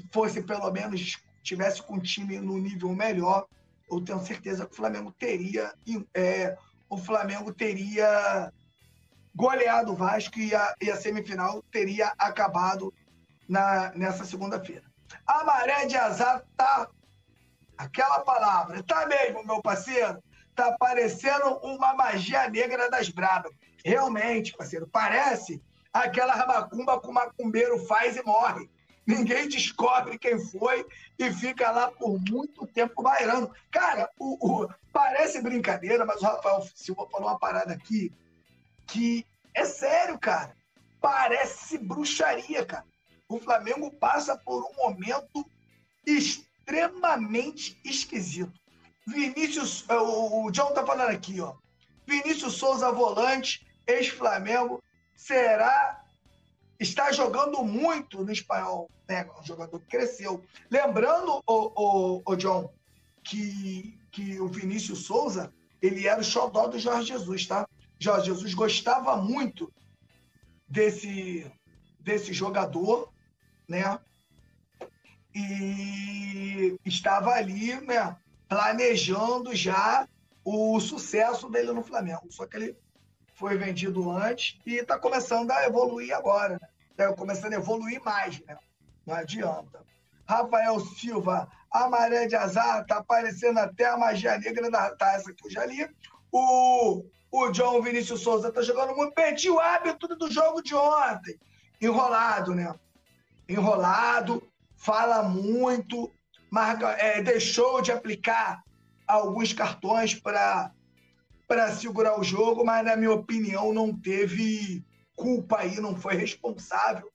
fosse 0.09 0.41
pelo 0.41 0.71
menos 0.71 1.21
tivesse 1.43 1.83
com 1.83 1.95
o 1.95 2.01
time 2.01 2.39
no 2.39 2.57
nível 2.57 2.95
melhor, 2.95 3.45
eu 3.91 3.99
tenho 3.99 4.25
certeza 4.25 4.65
que 4.65 4.71
o 4.71 4.75
Flamengo 4.77 5.11
teria 5.11 5.73
é, 6.13 6.57
o 6.89 6.97
Flamengo 6.97 7.51
teria 7.53 8.53
goleado 9.35 9.91
o 9.91 9.95
Vasco 9.95 10.39
e 10.39 10.55
a, 10.55 10.73
e 10.81 10.89
a 10.89 10.95
semifinal 10.95 11.61
teria 11.63 12.13
acabado 12.17 12.93
na, 13.49 13.91
nessa 13.93 14.23
segunda-feira. 14.23 14.85
A 15.27 15.43
maré 15.43 15.87
de 15.87 15.97
azar 15.97 16.41
tá. 16.55 16.87
Aquela 17.77 18.21
palavra, 18.21 18.81
tá 18.83 19.05
mesmo, 19.07 19.45
meu 19.45 19.61
parceiro? 19.61 20.23
Tá 20.55 20.73
parecendo 20.79 21.57
uma 21.57 21.93
magia 21.95 22.49
negra 22.49 22.89
das 22.89 23.09
brabas. 23.09 23.51
Realmente, 23.83 24.55
parceiro, 24.55 24.87
parece 24.87 25.61
aquela 25.93 26.33
rabacumba 26.33 26.99
que 26.99 27.07
o 27.07 27.13
macumbeiro 27.13 27.85
faz 27.85 28.15
e 28.15 28.23
morre. 28.23 28.69
Ninguém 29.05 29.47
descobre 29.47 30.17
quem 30.17 30.39
foi 30.39 30.85
e 31.17 31.31
fica 31.33 31.71
lá 31.71 31.91
por 31.91 32.19
muito 32.29 32.67
tempo 32.67 33.01
bairando. 33.01 33.51
Cara, 33.71 34.09
o, 34.17 34.63
o, 34.63 34.69
parece 34.93 35.41
brincadeira, 35.41 36.05
mas 36.05 36.21
o 36.21 36.25
Rafael 36.25 36.61
Silva 36.75 37.07
falou 37.11 37.29
uma 37.29 37.39
parada 37.39 37.73
aqui 37.73 38.13
que 38.87 39.25
é 39.53 39.65
sério, 39.65 40.19
cara. 40.19 40.55
Parece 40.99 41.77
bruxaria, 41.77 42.65
cara. 42.65 42.85
O 43.27 43.39
Flamengo 43.39 43.91
passa 43.91 44.37
por 44.37 44.63
um 44.63 44.75
momento 44.75 45.45
extremamente 46.05 47.79
esquisito. 47.83 48.53
Vinícius, 49.07 49.85
é, 49.89 49.95
o 49.95 50.51
John 50.51 50.73
tá 50.73 50.85
falando 50.85 51.09
aqui, 51.09 51.41
ó. 51.41 51.55
Vinícius 52.05 52.53
Souza, 52.53 52.91
volante, 52.91 53.65
ex-Flamengo, 53.87 54.83
será 55.21 56.03
está 56.79 57.11
jogando 57.11 57.63
muito 57.63 58.23
no 58.23 58.31
espanhol, 58.31 58.89
né? 59.07 59.29
Um 59.39 59.45
jogador 59.45 59.79
que 59.79 59.85
cresceu. 59.85 60.43
Lembrando, 60.69 61.43
o, 61.45 61.53
o, 61.75 62.21
o 62.25 62.35
John, 62.35 62.73
que, 63.23 63.99
que 64.11 64.41
o 64.41 64.47
Vinícius 64.47 65.05
Souza, 65.05 65.53
ele 65.79 66.07
era 66.07 66.19
o 66.19 66.23
xodó 66.23 66.67
do 66.67 66.79
Jorge 66.79 67.09
Jesus, 67.09 67.45
tá? 67.45 67.67
Jorge 67.99 68.25
Jesus 68.25 68.55
gostava 68.55 69.15
muito 69.15 69.71
desse, 70.67 71.51
desse 71.99 72.33
jogador, 72.33 73.13
né? 73.67 73.99
E 75.35 76.75
estava 76.83 77.31
ali, 77.33 77.79
né, 77.81 78.17
planejando 78.49 79.55
já 79.55 80.07
o 80.43 80.79
sucesso 80.79 81.47
dele 81.47 81.71
no 81.71 81.83
Flamengo. 81.83 82.27
Só 82.31 82.47
que 82.47 82.57
ele 82.57 82.77
foi 83.41 83.57
vendido 83.57 84.11
antes 84.11 84.59
e 84.67 84.75
está 84.75 84.99
começando 84.99 85.49
a 85.49 85.65
evoluir 85.65 86.15
agora, 86.15 86.59
né? 86.61 86.67
Está 86.91 87.11
começando 87.13 87.53
a 87.53 87.57
evoluir 87.57 87.99
mais, 88.03 88.39
né? 88.45 88.55
Não 89.03 89.15
adianta. 89.15 89.83
Rafael 90.27 90.79
Silva, 90.79 91.49
a 91.71 91.89
maré 91.89 92.27
de 92.27 92.35
azar, 92.35 92.85
tá 92.85 92.97
aparecendo 92.97 93.57
até 93.57 93.85
a 93.85 93.97
magia 93.97 94.37
negra 94.37 94.69
da 94.69 94.95
taça 94.95 95.33
que 95.33 95.47
eu 95.47 95.51
já 95.51 95.65
li. 95.65 95.89
O 96.31 97.03
o 97.31 97.49
John 97.49 97.81
Vinícius 97.81 98.21
Souza 98.21 98.51
tá 98.51 98.61
jogando 98.61 98.93
muito. 98.93 99.13
Perdi 99.13 99.49
o 99.49 99.59
hábito 99.59 100.07
do 100.09 100.29
jogo 100.29 100.61
de 100.61 100.75
ontem. 100.75 101.39
Enrolado, 101.81 102.53
né? 102.53 102.75
Enrolado, 103.47 104.43
fala 104.75 105.23
muito, 105.23 106.11
marca, 106.51 106.89
é, 106.91 107.21
deixou 107.23 107.81
de 107.81 107.91
aplicar 107.91 108.61
alguns 109.07 109.53
cartões 109.53 110.13
para 110.13 110.71
segurar 111.71 112.19
o 112.19 112.23
jogo, 112.23 112.63
mas, 112.63 112.85
na 112.85 112.95
minha 112.95 113.11
opinião, 113.11 113.73
não 113.73 113.97
teve 113.97 114.85
culpa 115.15 115.59
aí, 115.59 115.79
não 115.79 115.95
foi 115.95 116.15
responsável 116.15 117.11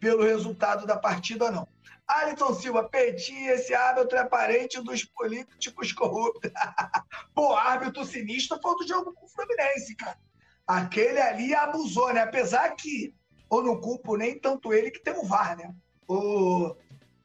pelo 0.00 0.24
resultado 0.24 0.86
da 0.86 0.96
partida, 0.96 1.50
não. 1.50 1.66
Alisson 2.06 2.54
Silva, 2.54 2.88
Petit, 2.88 3.34
esse 3.46 3.74
árbitro 3.74 4.18
é 4.18 4.24
parente 4.24 4.82
dos 4.82 5.04
políticos 5.04 5.92
corruptos. 5.92 6.50
Pô, 7.34 7.54
árbitro 7.54 8.04
sinistro 8.04 8.58
foi 8.60 8.74
do 8.76 8.86
jogo 8.86 9.12
com 9.14 9.24
o 9.24 9.28
Fluminense, 9.28 9.94
cara. 9.96 10.18
Aquele 10.66 11.20
ali 11.20 11.54
abusou, 11.54 12.12
né? 12.12 12.22
Apesar 12.22 12.74
que, 12.76 13.14
ou 13.48 13.62
não 13.62 13.80
culpo 13.80 14.16
nem 14.16 14.38
tanto 14.38 14.72
ele 14.72 14.90
que 14.90 15.02
tem 15.02 15.14
o 15.14 15.24
VAR, 15.24 15.56
né? 15.56 15.74
O, 16.08 16.74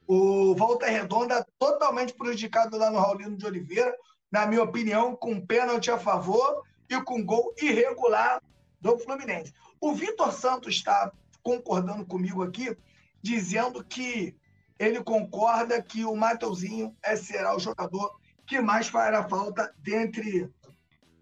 o 0.08 0.56
Volta 0.56 0.86
Redonda 0.86 1.46
totalmente 1.60 2.13
prejudicado 2.13 2.78
lá 2.78 2.89
no 2.89 3.00
Raulino 3.00 3.36
de 3.36 3.46
Oliveira, 3.46 3.93
na 4.31 4.45
minha 4.45 4.63
opinião, 4.63 5.15
com 5.15 5.39
pênalti 5.39 5.89
a 5.89 5.97
favor 5.97 6.63
e 6.89 7.01
com 7.01 7.23
gol 7.23 7.53
irregular 7.61 8.41
do 8.79 8.97
Fluminense. 8.97 9.53
O 9.79 9.93
Vitor 9.93 10.31
Santos 10.31 10.75
está 10.75 11.11
concordando 11.43 12.05
comigo 12.05 12.43
aqui, 12.43 12.75
dizendo 13.21 13.83
que 13.83 14.35
ele 14.79 15.03
concorda 15.03 15.81
que 15.81 16.05
o 16.05 16.15
Mateuzinho 16.15 16.95
é, 17.03 17.15
será 17.15 17.55
o 17.55 17.59
jogador 17.59 18.19
que 18.45 18.61
mais 18.61 18.87
fará 18.87 19.27
falta 19.27 19.73
dentre 19.79 20.49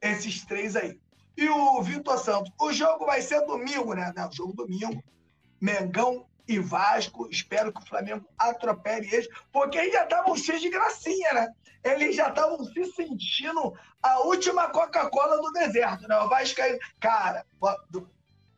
esses 0.01 0.45
três 0.45 0.75
aí. 0.75 0.99
E 1.37 1.49
o 1.49 1.81
Vitor 1.81 2.17
Santos, 2.17 2.51
o 2.59 2.71
jogo 2.71 3.05
vai 3.05 3.21
ser 3.21 3.45
domingo, 3.45 3.93
né? 3.93 4.13
Não, 4.15 4.31
jogo 4.31 4.53
domingo. 4.53 5.03
Mengão 5.59 6.25
e 6.47 6.59
Vasco. 6.59 7.27
Espero 7.29 7.71
que 7.71 7.81
o 7.81 7.85
Flamengo 7.85 8.27
atropele 8.37 9.07
eles, 9.11 9.27
porque 9.51 9.77
eles 9.77 9.93
já 9.93 10.03
estavam 10.03 10.35
cheios 10.35 10.61
de 10.61 10.69
gracinha, 10.69 11.33
né? 11.33 11.53
Eles 11.83 12.15
já 12.15 12.29
estavam 12.29 12.63
se 12.65 12.85
sentindo 12.93 13.73
a 14.01 14.19
última 14.21 14.69
Coca-Cola 14.69 15.41
do 15.41 15.51
deserto, 15.51 16.07
né? 16.07 16.17
O 16.17 16.29
Vasco 16.29 16.61
aí. 16.61 16.79
Cara, 16.99 17.45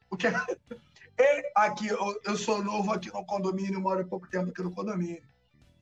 o 0.10 0.15
que. 0.17 0.28
aqui, 1.56 1.88
eu, 1.88 2.21
eu 2.23 2.38
sou 2.38 2.63
novo 2.63 2.91
aqui 2.91 3.12
no 3.12 3.26
condomínio, 3.26 3.82
moro 3.82 4.02
há 4.02 4.06
pouco 4.06 4.30
tempo 4.30 4.52
aqui 4.52 4.62
no 4.62 4.71
condomínio. 4.71 5.23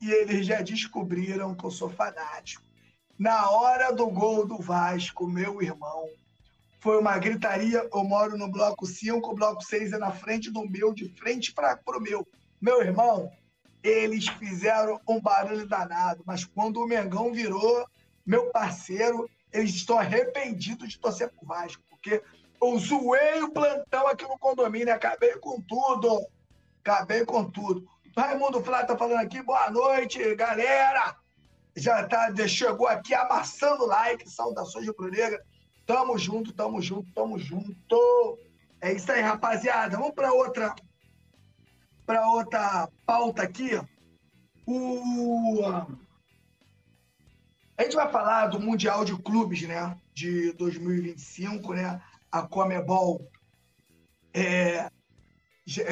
E 0.00 0.10
eles 0.10 0.46
já 0.46 0.60
descobriram 0.60 1.54
que 1.54 1.64
eu 1.64 1.70
sou 1.70 1.88
fanático. 1.90 2.64
Na 3.18 3.50
hora 3.50 3.92
do 3.92 4.08
gol 4.08 4.46
do 4.46 4.58
Vasco, 4.58 5.26
meu 5.26 5.62
irmão, 5.62 6.10
foi 6.80 6.98
uma 6.98 7.18
gritaria. 7.18 7.88
Eu 7.92 8.04
moro 8.04 8.36
no 8.36 8.50
bloco 8.50 8.86
5, 8.86 9.30
o 9.30 9.34
bloco 9.34 9.62
6 9.62 9.92
é 9.92 9.98
na 9.98 10.12
frente 10.12 10.50
do 10.50 10.68
meu, 10.68 10.92
de 10.92 11.08
frente 11.08 11.52
para 11.52 11.78
o 11.86 12.00
meu. 12.00 12.26
Meu 12.60 12.80
irmão, 12.80 13.30
eles 13.82 14.26
fizeram 14.28 15.00
um 15.08 15.20
barulho 15.20 15.66
danado, 15.66 16.22
mas 16.26 16.44
quando 16.44 16.80
o 16.80 16.86
Mengão 16.86 17.32
virou 17.32 17.86
meu 18.24 18.50
parceiro, 18.50 19.28
eles 19.52 19.70
estão 19.70 19.98
arrependidos 19.98 20.88
de 20.88 20.98
torcer 20.98 21.30
pro 21.30 21.46
Vasco, 21.46 21.82
porque 21.88 22.22
eu 22.60 22.78
zoei 22.78 23.42
o 23.42 23.50
plantão 23.50 24.08
aqui 24.08 24.24
no 24.24 24.38
condomínio, 24.38 24.92
acabei 24.92 25.36
com 25.38 25.60
tudo. 25.60 26.26
Acabei 26.82 27.24
com 27.24 27.44
tudo. 27.50 27.86
Raimundo 28.16 28.62
Flá 28.62 28.84
tá 28.84 28.96
falando 28.96 29.20
aqui, 29.20 29.42
boa 29.42 29.70
noite, 29.70 30.34
galera. 30.36 31.16
Já 31.76 32.06
tá, 32.08 32.32
chegou 32.48 32.86
aqui 32.86 33.14
amassando 33.14 33.84
like, 33.86 34.28
saudações 34.30 34.86
de 34.86 35.10
Negra. 35.10 35.44
Tamo 35.86 36.18
junto, 36.18 36.52
tamo 36.52 36.82
junto, 36.82 37.12
tamo 37.14 37.38
junto. 37.38 38.38
É 38.80 38.92
isso 38.92 39.10
aí, 39.12 39.20
rapaziada. 39.20 39.96
Vamos 39.96 40.14
para 40.14 40.32
outra 40.32 40.74
para 42.04 42.28
outra 42.28 42.88
pauta 43.04 43.42
aqui. 43.42 43.70
O 44.66 45.62
a 47.78 47.82
gente 47.82 47.94
vai 47.94 48.10
falar 48.10 48.46
do 48.46 48.58
Mundial 48.58 49.04
de 49.04 49.14
Clubes, 49.18 49.62
né, 49.62 49.96
de 50.14 50.52
2025, 50.52 51.74
né? 51.74 52.00
A 52.32 52.42
Comebol 52.42 53.30
é, 54.32 54.90
já, 55.66 55.82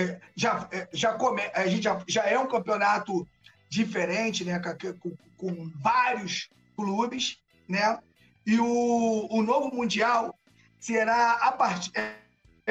é, 0.73 0.79
é, 0.79 0.89
já, 0.93 1.15
come, 1.15 1.43
a 1.55 1.67
gente 1.67 1.83
já, 1.83 2.03
já 2.09 2.25
é 2.25 2.39
um 2.39 2.49
campeonato 2.49 3.29
diferente, 3.69 4.45
né, 4.45 4.61
com, 4.99 5.17
com 5.37 5.71
vários 5.77 6.49
clubes, 6.75 7.39
né? 7.69 7.99
E 8.47 8.59
o, 8.61 9.27
o 9.31 9.43
novo 9.43 9.75
Mundial 9.75 10.39
será 10.79 11.33
a 11.35 11.53
partir 11.53 11.93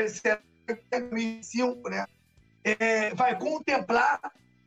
será 0.09 0.39
2005, 0.91 1.89
né? 1.89 2.05
É, 2.63 3.13
vai 3.13 3.38
contemplar 3.38 4.19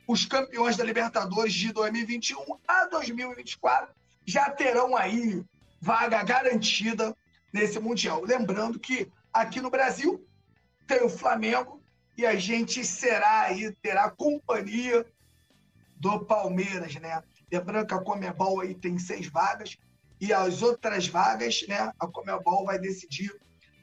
os 0.07 0.25
campeões 0.25 0.77
da 0.77 0.85
Libertadores 0.85 1.53
de 1.53 1.73
2021 1.73 2.39
a 2.67 2.87
2024 2.87 3.95
já 4.25 4.51
terão 4.51 4.97
aí 4.97 5.43
vaga 5.81 6.23
garantida 6.23 7.17
nesse 7.53 7.79
Mundial. 7.79 8.23
Lembrando 8.25 8.79
que 8.79 9.11
aqui 9.33 9.61
no 9.61 9.71
Brasil 9.71 10.27
tem 10.87 11.03
o 11.03 11.09
Flamengo 11.09 11.81
e 12.17 12.27
a 12.27 12.37
gente 12.37 12.85
será 12.85 13.43
aí, 13.43 13.73
terá 13.83 14.11
companhia 14.11 15.07
do 15.97 16.25
Palmeiras, 16.25 16.95
né? 16.97 17.23
Lembrando 17.51 17.87
que 17.87 17.95
a 17.95 17.99
Comebol 17.99 18.61
aí 18.61 18.75
tem 18.75 18.99
seis 18.99 19.29
vagas 19.29 19.79
e 20.21 20.33
as 20.33 20.63
outras 20.63 21.09
vagas, 21.09 21.65
né? 21.69 21.93
A 21.99 22.07
Comebol 22.07 22.65
vai 22.65 22.79
decidir 22.79 23.35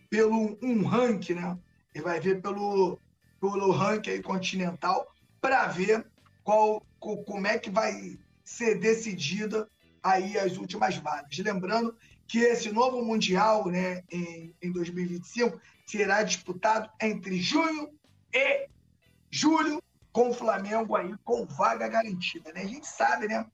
pelo 0.09 0.57
um 0.61 0.85
ranking, 0.85 1.33
né? 1.33 1.57
E 1.93 2.01
vai 2.01 2.19
ver 2.19 2.41
pelo, 2.41 2.99
pelo 3.39 3.71
ranking 3.71 4.11
aí 4.11 4.21
continental 4.21 5.07
para 5.39 5.67
ver 5.67 6.05
qual, 6.43 6.81
como 6.99 7.47
é 7.47 7.57
que 7.57 7.69
vai 7.69 8.17
ser 8.43 8.79
decidida 8.79 9.67
aí 10.01 10.37
as 10.37 10.57
últimas 10.57 10.97
vagas. 10.97 11.37
Lembrando 11.37 11.95
que 12.27 12.39
esse 12.39 12.71
novo 12.71 13.03
Mundial, 13.03 13.67
né, 13.67 14.03
em, 14.11 14.53
em 14.61 14.71
2025, 14.71 15.59
será 15.85 16.23
disputado 16.23 16.89
entre 17.01 17.39
junho 17.39 17.89
e 18.33 18.67
julho, 19.29 19.81
com 20.11 20.29
o 20.29 20.33
Flamengo 20.33 20.95
aí 20.95 21.13
com 21.23 21.45
vaga 21.45 21.87
garantida. 21.87 22.53
Né? 22.53 22.61
A 22.61 22.67
gente 22.67 22.87
sabe 22.87 23.27
né, 23.27 23.45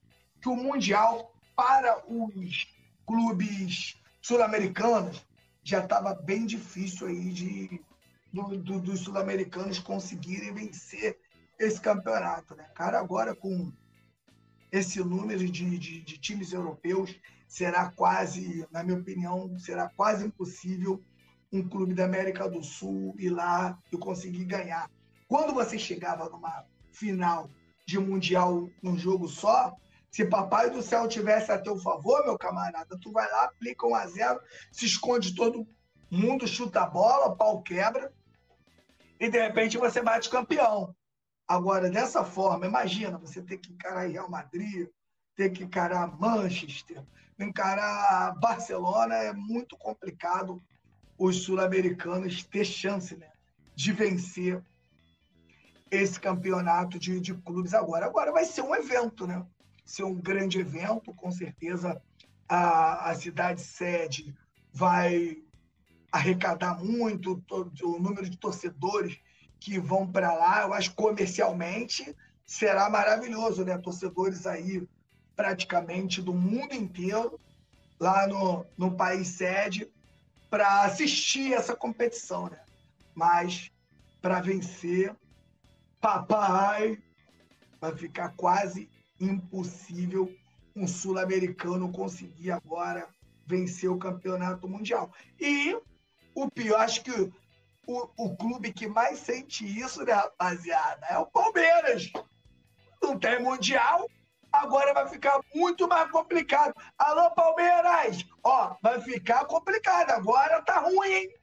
que 0.42 0.50
o 0.50 0.56
Mundial 0.56 1.34
para 1.60 2.02
os 2.08 2.74
clubes 3.06 3.98
sul-americanos 4.22 5.28
já 5.62 5.84
estava 5.84 6.15
bem 6.15 6.45
difícil 6.45 7.08
aí 7.08 7.34
de 7.34 7.82
do, 8.32 8.58
do, 8.60 8.80
dos 8.80 9.02
sul-americanos 9.02 9.78
conseguirem 9.78 10.54
vencer 10.54 11.19
esse 11.60 11.82
campeonato, 11.82 12.56
né? 12.56 12.63
Cara, 12.74 12.98
agora 12.98 13.36
com 13.36 13.74
esse 14.72 15.04
número 15.04 15.45
de, 15.45 15.78
de, 15.78 16.02
de, 16.02 16.17
times 16.17 16.54
europeus 16.54 17.13
será 17.45 17.91
quase, 17.91 18.65
na 18.72 18.82
minha 18.82 18.98
opinião, 18.98 19.60
será 19.60 19.89
quase 19.89 20.26
impossível 20.26 21.04
um 21.52 21.67
clube 21.67 21.93
da 21.93 22.06
América 22.06 22.50
do 22.50 22.63
Sul 22.63 23.13
ir 23.19 23.32
lá 23.32 23.78
e 23.91 23.98
conseguir 23.98 24.45
ganhar. 24.45 24.89
Quando 25.28 25.54
você 25.54 25.78
chegava 25.78 26.30
numa 26.30 26.63
final 26.93 27.50
de 27.86 28.00
mundial 28.00 28.69
num 28.82 28.98
jogo 28.98 29.28
só, 29.28 29.76
se 30.12 30.26
papai 30.26 30.69
do 30.69 30.82
céu 30.82 31.08
tivesse 31.08 31.52
a 31.52 31.60
teu 31.60 31.78
favor, 31.78 32.24
meu 32.24 32.38
camarada, 32.38 32.98
tu 33.00 33.12
vai 33.12 33.30
lá, 33.30 33.43
aplica 33.45 33.86
um 33.86 33.95
a 33.95 34.08
zero, 34.08 34.39
se 34.72 34.86
esconde 34.86 35.36
todo 35.36 35.67
mundo, 36.10 36.48
chuta 36.48 36.82
a 36.82 36.88
bola, 36.88 37.36
pau 37.36 37.62
quebra, 37.62 38.12
e 39.19 39.30
de 39.30 39.39
repente 39.39 39.78
você 39.78 40.02
bate 40.02 40.30
campeão. 40.30 40.95
Agora, 41.48 41.89
dessa 41.89 42.24
forma, 42.24 42.65
imagina 42.65 43.17
você 43.17 43.41
ter 43.41 43.58
que 43.58 43.72
encarar 43.72 44.08
Real 44.08 44.30
Madrid, 44.30 44.88
ter 45.36 45.50
que 45.50 45.63
encarar 45.63 46.19
Manchester, 46.19 47.04
encarar 47.39 48.36
Barcelona, 48.39 49.15
é 49.15 49.34
muito 49.34 49.78
complicado 49.78 50.62
os 51.17 51.43
sul-americanos 51.43 52.43
ter 52.43 52.65
chance 52.65 53.15
né, 53.15 53.30
de 53.76 53.91
vencer 53.91 54.63
esse 55.91 56.19
campeonato 56.19 57.00
de, 57.00 57.19
de 57.19 57.34
clubes 57.34 57.74
agora. 57.74 58.06
Agora 58.06 58.32
vai 58.32 58.45
ser 58.45 58.62
um 58.62 58.76
evento, 58.76 59.26
né? 59.26 59.45
Ser 59.89 60.04
um 60.04 60.13
grande 60.13 60.60
evento, 60.60 61.12
com 61.15 61.32
certeza 61.32 61.99
a, 62.47 63.10
a 63.10 63.15
cidade 63.15 63.60
sede 63.60 64.36
vai 64.71 65.41
arrecadar 66.12 66.78
muito, 66.78 67.41
todo, 67.47 67.71
o 67.84 67.99
número 67.99 68.30
de 68.30 68.38
torcedores 68.38 69.17
que 69.60 69.80
vão 69.80 70.06
para 70.06 70.32
lá, 70.32 70.62
eu 70.62 70.75
acho 70.75 70.93
comercialmente 70.93 72.15
será 72.45 72.88
maravilhoso, 72.88 73.65
né? 73.65 73.80
Torcedores 73.80 74.45
aí 74.45 74.88
praticamente 75.36 76.21
do 76.21 76.36
mundo 76.36 76.75
inteiro 76.75 77.39
lá 77.99 78.28
no, 78.28 78.67
no 78.78 78.95
país 78.95 79.30
sede 79.30 79.91
para 80.52 80.84
assistir 80.84 81.54
essa 81.54 81.75
competição, 81.75 82.47
né? 82.47 82.60
Mas 83.15 83.71
para 84.21 84.39
vencer, 84.39 85.15
papai, 85.99 87.02
vai 87.82 87.97
ficar 87.97 88.30
quase 88.36 88.88
impossível 89.19 90.34
um 90.75 90.88
sul-americano 90.88 91.91
conseguir 91.91 92.51
agora 92.51 93.08
vencer 93.45 93.89
o 93.89 93.97
campeonato 93.97 94.67
mundial. 94.67 95.12
E 95.39 95.77
o 96.36 96.49
pior, 96.49 96.82
acho 96.82 97.03
que 97.03 97.32
o, 97.88 98.10
o 98.15 98.38
clube 98.38 98.71
que 98.71 98.88
mais 98.88 99.19
sente 99.19 99.65
isso, 99.65 100.03
né, 100.05 100.13
rapaziada, 100.13 101.05
é 101.08 101.17
o 101.17 101.25
Palmeiras. 101.25 102.12
Não 103.01 103.17
tem 103.17 103.41
Mundial, 103.41 104.08
agora 104.51 104.93
vai 104.93 105.08
ficar 105.10 105.39
muito 105.55 105.88
mais 105.88 106.12
complicado. 106.12 106.73
Alô, 106.97 107.32
Palmeiras! 107.32 108.23
Ó, 108.43 108.75
vai 108.82 109.01
ficar 109.01 109.45
complicado. 109.45 110.12
Agora 110.12 110.62
tá 110.62 110.79
ruim, 110.79 111.12
hein? 111.12 111.34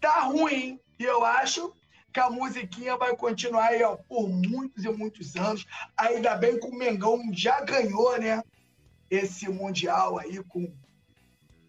Tá 0.00 0.20
ruim. 0.20 0.80
E 0.98 1.04
eu 1.04 1.24
acho 1.24 1.74
que 2.14 2.20
a 2.20 2.30
musiquinha 2.30 2.96
vai 2.96 3.16
continuar 3.16 3.70
aí, 3.70 3.82
ó, 3.82 3.96
por 3.96 4.28
muitos 4.28 4.84
e 4.84 4.88
muitos 4.88 5.34
anos. 5.34 5.66
Ainda 5.96 6.36
bem 6.36 6.60
que 6.60 6.66
o 6.66 6.78
Mengão 6.78 7.20
já 7.32 7.60
ganhou, 7.60 8.16
né? 8.20 8.40
Esse 9.10 9.48
Mundial 9.48 10.16
aí 10.16 10.40
com, 10.44 10.72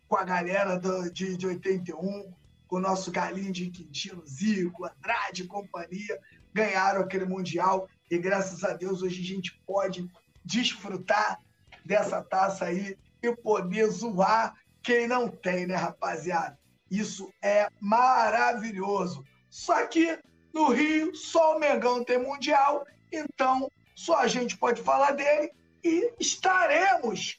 com 0.07 0.15
a 0.15 0.23
galera 0.23 0.77
do, 0.79 1.11
de, 1.11 1.35
de 1.35 1.47
81 1.47 2.31
com 2.67 2.75
o 2.75 2.79
nosso 2.79 3.11
Galinho 3.11 3.51
de 3.51 3.71
Quintino, 3.71 4.23
Zico, 4.25 4.85
Andrade 4.85 5.43
e 5.43 5.47
companhia, 5.47 6.19
ganharam 6.53 7.01
aquele 7.01 7.25
Mundial 7.25 7.89
e 8.09 8.17
graças 8.19 8.63
a 8.63 8.73
Deus 8.73 9.01
hoje 9.01 9.21
a 9.21 9.25
gente 9.25 9.59
pode 9.65 10.07
desfrutar 10.43 11.39
dessa 11.83 12.21
taça 12.23 12.65
aí 12.65 12.95
e 13.21 13.35
poder 13.35 13.89
zoar 13.89 14.53
quem 14.83 15.07
não 15.07 15.27
tem, 15.27 15.65
né, 15.65 15.75
rapaziada? 15.75 16.57
Isso 16.89 17.33
é 17.41 17.67
maravilhoso. 17.79 19.23
Só 19.49 19.87
que 19.87 20.19
no 20.55 20.69
Rio 20.69 21.13
só 21.13 21.57
o 21.57 21.59
Mengão 21.59 22.01
tem 22.01 22.17
Mundial, 22.17 22.87
então 23.11 23.69
só 23.93 24.19
a 24.19 24.27
gente 24.27 24.57
pode 24.57 24.81
falar 24.81 25.11
dele 25.11 25.51
e 25.83 26.13
estaremos 26.17 27.37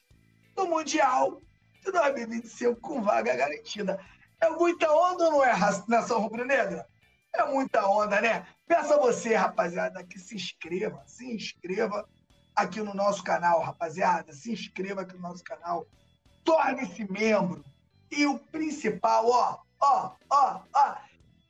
no 0.55 0.67
Mundial 0.67 1.41
de 1.83 1.91
2025 1.91 2.79
com 2.79 3.01
vaga 3.01 3.35
garantida. 3.35 3.99
É 4.39 4.51
muita 4.51 4.93
onda 4.93 5.25
ou 5.25 5.31
não 5.31 5.45
é, 5.45 5.55
nação 5.89 6.21
rubro-negra? 6.21 6.87
É 7.35 7.47
muita 7.47 7.89
onda, 7.89 8.21
né? 8.21 8.47
Peço 8.69 8.93
a 8.93 8.99
você, 8.99 9.35
rapaziada, 9.35 10.05
que 10.05 10.19
se 10.19 10.35
inscreva, 10.35 11.03
se 11.07 11.27
inscreva 11.27 12.07
aqui 12.55 12.83
no 12.83 12.93
nosso 12.93 13.25
canal, 13.25 13.63
rapaziada. 13.63 14.31
Se 14.35 14.53
inscreva 14.53 15.03
aqui 15.03 15.15
no 15.15 15.23
nosso 15.23 15.43
canal. 15.43 15.87
Torne-se 16.45 17.11
membro. 17.11 17.65
E 18.11 18.27
o 18.27 18.39
principal, 18.39 19.27
ó, 19.27 19.59
ó, 19.81 20.13
ó, 20.31 20.61
ó, 20.75 20.97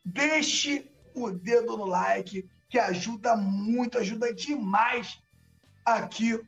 deixe 0.05 0.89
o 1.17 1.31
dedo 1.31 1.77
no 1.77 1.87
like, 1.87 2.49
que 2.69 2.79
ajuda 2.79 3.37
muito, 3.37 3.99
ajuda 3.99 4.35
demais 4.35 5.19
aqui 5.85 6.41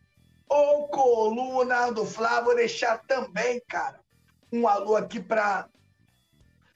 o 0.49 0.89
Coluna 0.89 1.93
do 1.93 2.05
Flávio. 2.05 2.47
Vou 2.47 2.57
deixar 2.57 2.99
também, 3.07 3.61
cara, 3.69 4.01
um 4.53 4.67
alô 4.67 4.97
aqui 4.97 5.21
para 5.21 5.69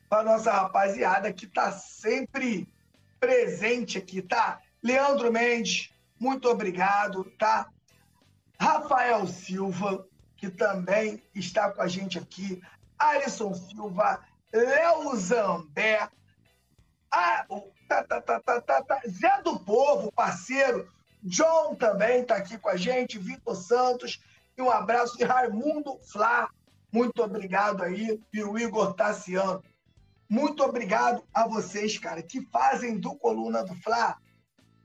para 0.09 0.25
nossa 0.25 0.53
rapaziada 0.53 1.33
que 1.33 1.47
está 1.47 1.73
sempre 1.73 2.69
presente 3.19 3.97
aqui, 3.97 4.21
tá? 4.21 4.61
Leandro 4.83 5.33
Mendes, 5.33 5.91
muito 6.21 6.51
obrigado, 6.51 7.25
tá? 7.39 7.67
Rafael 8.61 9.27
Silva, 9.27 10.07
que 10.37 10.51
também 10.51 11.23
está 11.35 11.73
com 11.73 11.81
a 11.81 11.89
gente 11.89 12.19
aqui. 12.19 12.61
Alisson 12.99 13.55
Silva, 13.55 14.21
Léo 14.53 15.17
Zambé, 15.17 16.07
a, 17.11 17.47
tá, 17.89 18.03
tá, 18.05 18.21
tá, 18.21 18.41
tá, 18.41 18.61
tá, 18.61 18.83
tá, 18.83 19.01
Zé 19.09 19.43
do 19.43 19.59
Povo, 19.59 20.11
parceiro. 20.13 20.89
John 21.23 21.75
também 21.75 22.23
está 22.23 22.37
aqui 22.37 22.59
com 22.59 22.69
a 22.69 22.77
gente, 22.77 23.19
Vitor 23.19 23.55
Santos. 23.55 24.21
E 24.57 24.63
um 24.63 24.71
abraço 24.71 25.17
de 25.17 25.25
Raimundo 25.25 25.99
Flá. 26.11 26.49
Muito 26.91 27.23
obrigado 27.23 27.83
aí, 27.83 28.21
e 28.33 28.43
o 28.43 28.59
Igor 28.59 28.95
Tassiano. 28.95 29.63
Muito 30.29 30.63
obrigado 30.63 31.23
a 31.33 31.47
vocês, 31.47 31.99
cara, 31.99 32.23
que 32.23 32.41
fazem 32.47 32.99
do 32.99 33.15
Coluna 33.17 33.65
do 33.65 33.75
Fla 33.77 34.17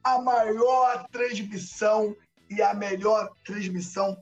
a 0.04 0.22
maior 0.22 1.08
transmissão 1.10 2.16
e 2.50 2.62
a 2.62 2.74
melhor 2.74 3.30
transmissão 3.44 4.18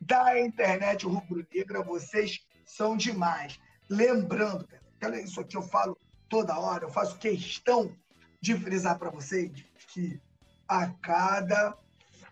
da 0.00 0.38
internet 0.38 1.04
rubro-negra. 1.04 1.82
Vocês 1.82 2.46
são 2.64 2.96
demais. 2.96 3.58
Lembrando, 3.88 4.68
cara, 5.00 5.20
isso 5.20 5.40
aqui 5.40 5.56
eu 5.56 5.62
falo 5.62 5.98
toda 6.28 6.58
hora, 6.58 6.84
eu 6.84 6.90
faço 6.90 7.18
questão 7.18 7.92
de 8.46 8.56
frisar 8.56 8.96
para 8.96 9.10
vocês 9.10 9.50
que 9.88 10.20
a 10.68 10.88
cada 11.02 11.76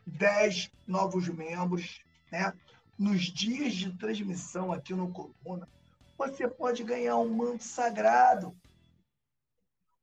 10 0.07 0.71
novos 0.87 1.29
membros, 1.29 2.05
né, 2.31 2.53
nos 2.97 3.23
dias 3.23 3.75
de 3.75 3.93
transmissão 3.99 4.73
aqui 4.73 4.95
no 4.95 5.11
Coluna, 5.11 5.69
você 6.17 6.47
pode 6.47 6.85
ganhar 6.85 7.17
um 7.17 7.35
manto 7.35 7.65
sagrado. 7.65 8.57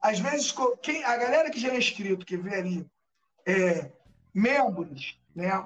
Às 0.02 0.20
vezes, 0.20 0.54
quem, 0.82 1.02
a 1.06 1.16
galera 1.16 1.50
que 1.50 1.60
já 1.60 1.70
é 1.70 1.78
inscrito, 1.78 2.26
que 2.26 2.36
vê 2.36 2.56
ali, 2.56 2.92
é, 3.46 3.90
membros, 4.34 5.18
né? 5.34 5.66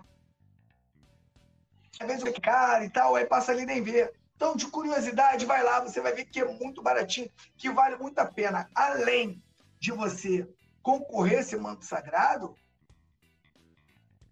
Às 1.99 2.08
vezes 2.08 2.23
é 2.23 2.31
cara 2.39 2.86
e 2.86 2.89
tal, 2.89 3.15
aí 3.15 3.25
passa 3.25 3.51
ali 3.51 3.65
nem 3.65 3.81
vê. 3.81 4.13
Então, 4.36 4.55
de 4.55 4.67
curiosidade, 4.67 5.45
vai 5.45 5.63
lá, 5.63 5.79
você 5.79 6.01
vai 6.01 6.13
ver 6.13 6.25
que 6.25 6.41
é 6.41 6.45
muito 6.45 6.84
baratinho, 6.84 7.31
que 7.58 7.71
vale 7.71 7.95
muito 7.95 8.19
a 8.19 8.25
pena. 8.25 8.69
Além 8.75 9.41
de 9.86 9.91
você 9.91 10.50
concorrer 10.82 11.39
esse 11.39 11.56
manto 11.56 11.86
sagrado, 11.86 12.56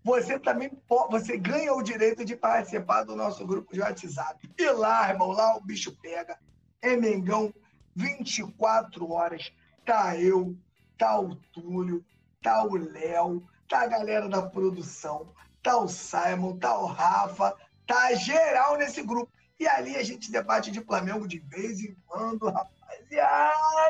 você 0.04 0.40
também 0.40 0.70
pode, 0.88 1.12
você 1.12 1.38
ganha 1.38 1.74
o 1.74 1.84
direito 1.84 2.26
de 2.26 2.36
participar 2.36 3.04
do 3.04 3.16
nosso 3.16 3.46
grupo 3.46 3.72
de 3.72 3.80
WhatsApp. 3.80 4.52
E 4.58 4.70
lá, 4.72 5.10
irmão, 5.10 5.32
lá 5.32 5.56
o 5.56 5.62
bicho 5.62 5.96
pega. 6.02 6.38
É 6.82 6.98
Mengão, 6.98 7.54
24 7.96 9.12
horas. 9.12 9.54
Tá 9.86 10.18
eu, 10.18 10.58
tá 10.98 11.20
o 11.20 11.36
Túlio, 11.36 12.04
tá 12.42 12.64
o 12.64 12.76
Léo, 12.76 13.48
tá 13.70 13.84
a 13.84 13.88
galera 13.88 14.28
da 14.28 14.42
produção, 14.42 15.34
tá 15.62 15.78
o 15.78 15.88
Simon, 15.88 16.58
tá 16.58 16.78
o 16.78 16.86
Rafa, 16.86 17.56
tá 17.86 18.14
geral 18.16 18.78
nesse 18.78 19.04
grupo. 19.04 19.32
E 19.60 19.68
ali 19.68 19.96
a 19.96 20.04
gente 20.04 20.32
debate 20.32 20.72
de 20.72 20.82
Flamengo 20.82 21.28
de 21.28 21.40
vez 21.40 21.80
em 21.80 21.96
quando, 22.08 22.50
rapaziada. 22.50 23.83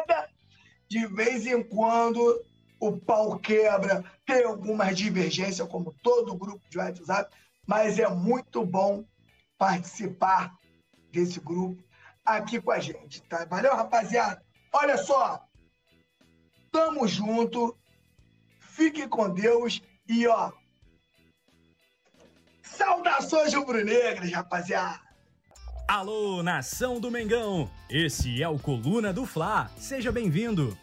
De 0.93 1.07
vez 1.07 1.47
em 1.47 1.63
quando 1.63 2.45
o 2.79 2.95
pau 2.95 3.39
quebra, 3.39 4.03
tem 4.27 4.43
algumas 4.43 4.95
divergências, 4.95 5.67
como 5.67 5.91
todo 6.03 6.37
grupo 6.37 6.61
de 6.69 6.77
WhatsApp, 6.77 7.35
mas 7.65 7.97
é 7.97 8.07
muito 8.07 8.63
bom 8.63 9.03
participar 9.57 10.55
desse 11.11 11.39
grupo 11.39 11.83
aqui 12.23 12.61
com 12.61 12.69
a 12.69 12.77
gente, 12.77 13.23
tá? 13.23 13.43
Valeu, 13.45 13.75
rapaziada? 13.75 14.39
Olha 14.71 14.95
só, 14.95 15.43
tamo 16.71 17.07
junto, 17.07 17.75
fique 18.59 19.07
com 19.07 19.33
Deus 19.33 19.81
e, 20.07 20.27
ó, 20.27 20.51
saudações 22.61 23.51
rubro-negras, 23.51 24.31
rapaziada! 24.31 25.01
Alô, 25.87 26.43
nação 26.43 26.99
do 26.99 27.09
Mengão! 27.09 27.67
Esse 27.89 28.43
é 28.43 28.47
o 28.47 28.59
Coluna 28.59 29.11
do 29.11 29.25
Fla, 29.25 29.71
seja 29.75 30.11
bem-vindo! 30.11 30.82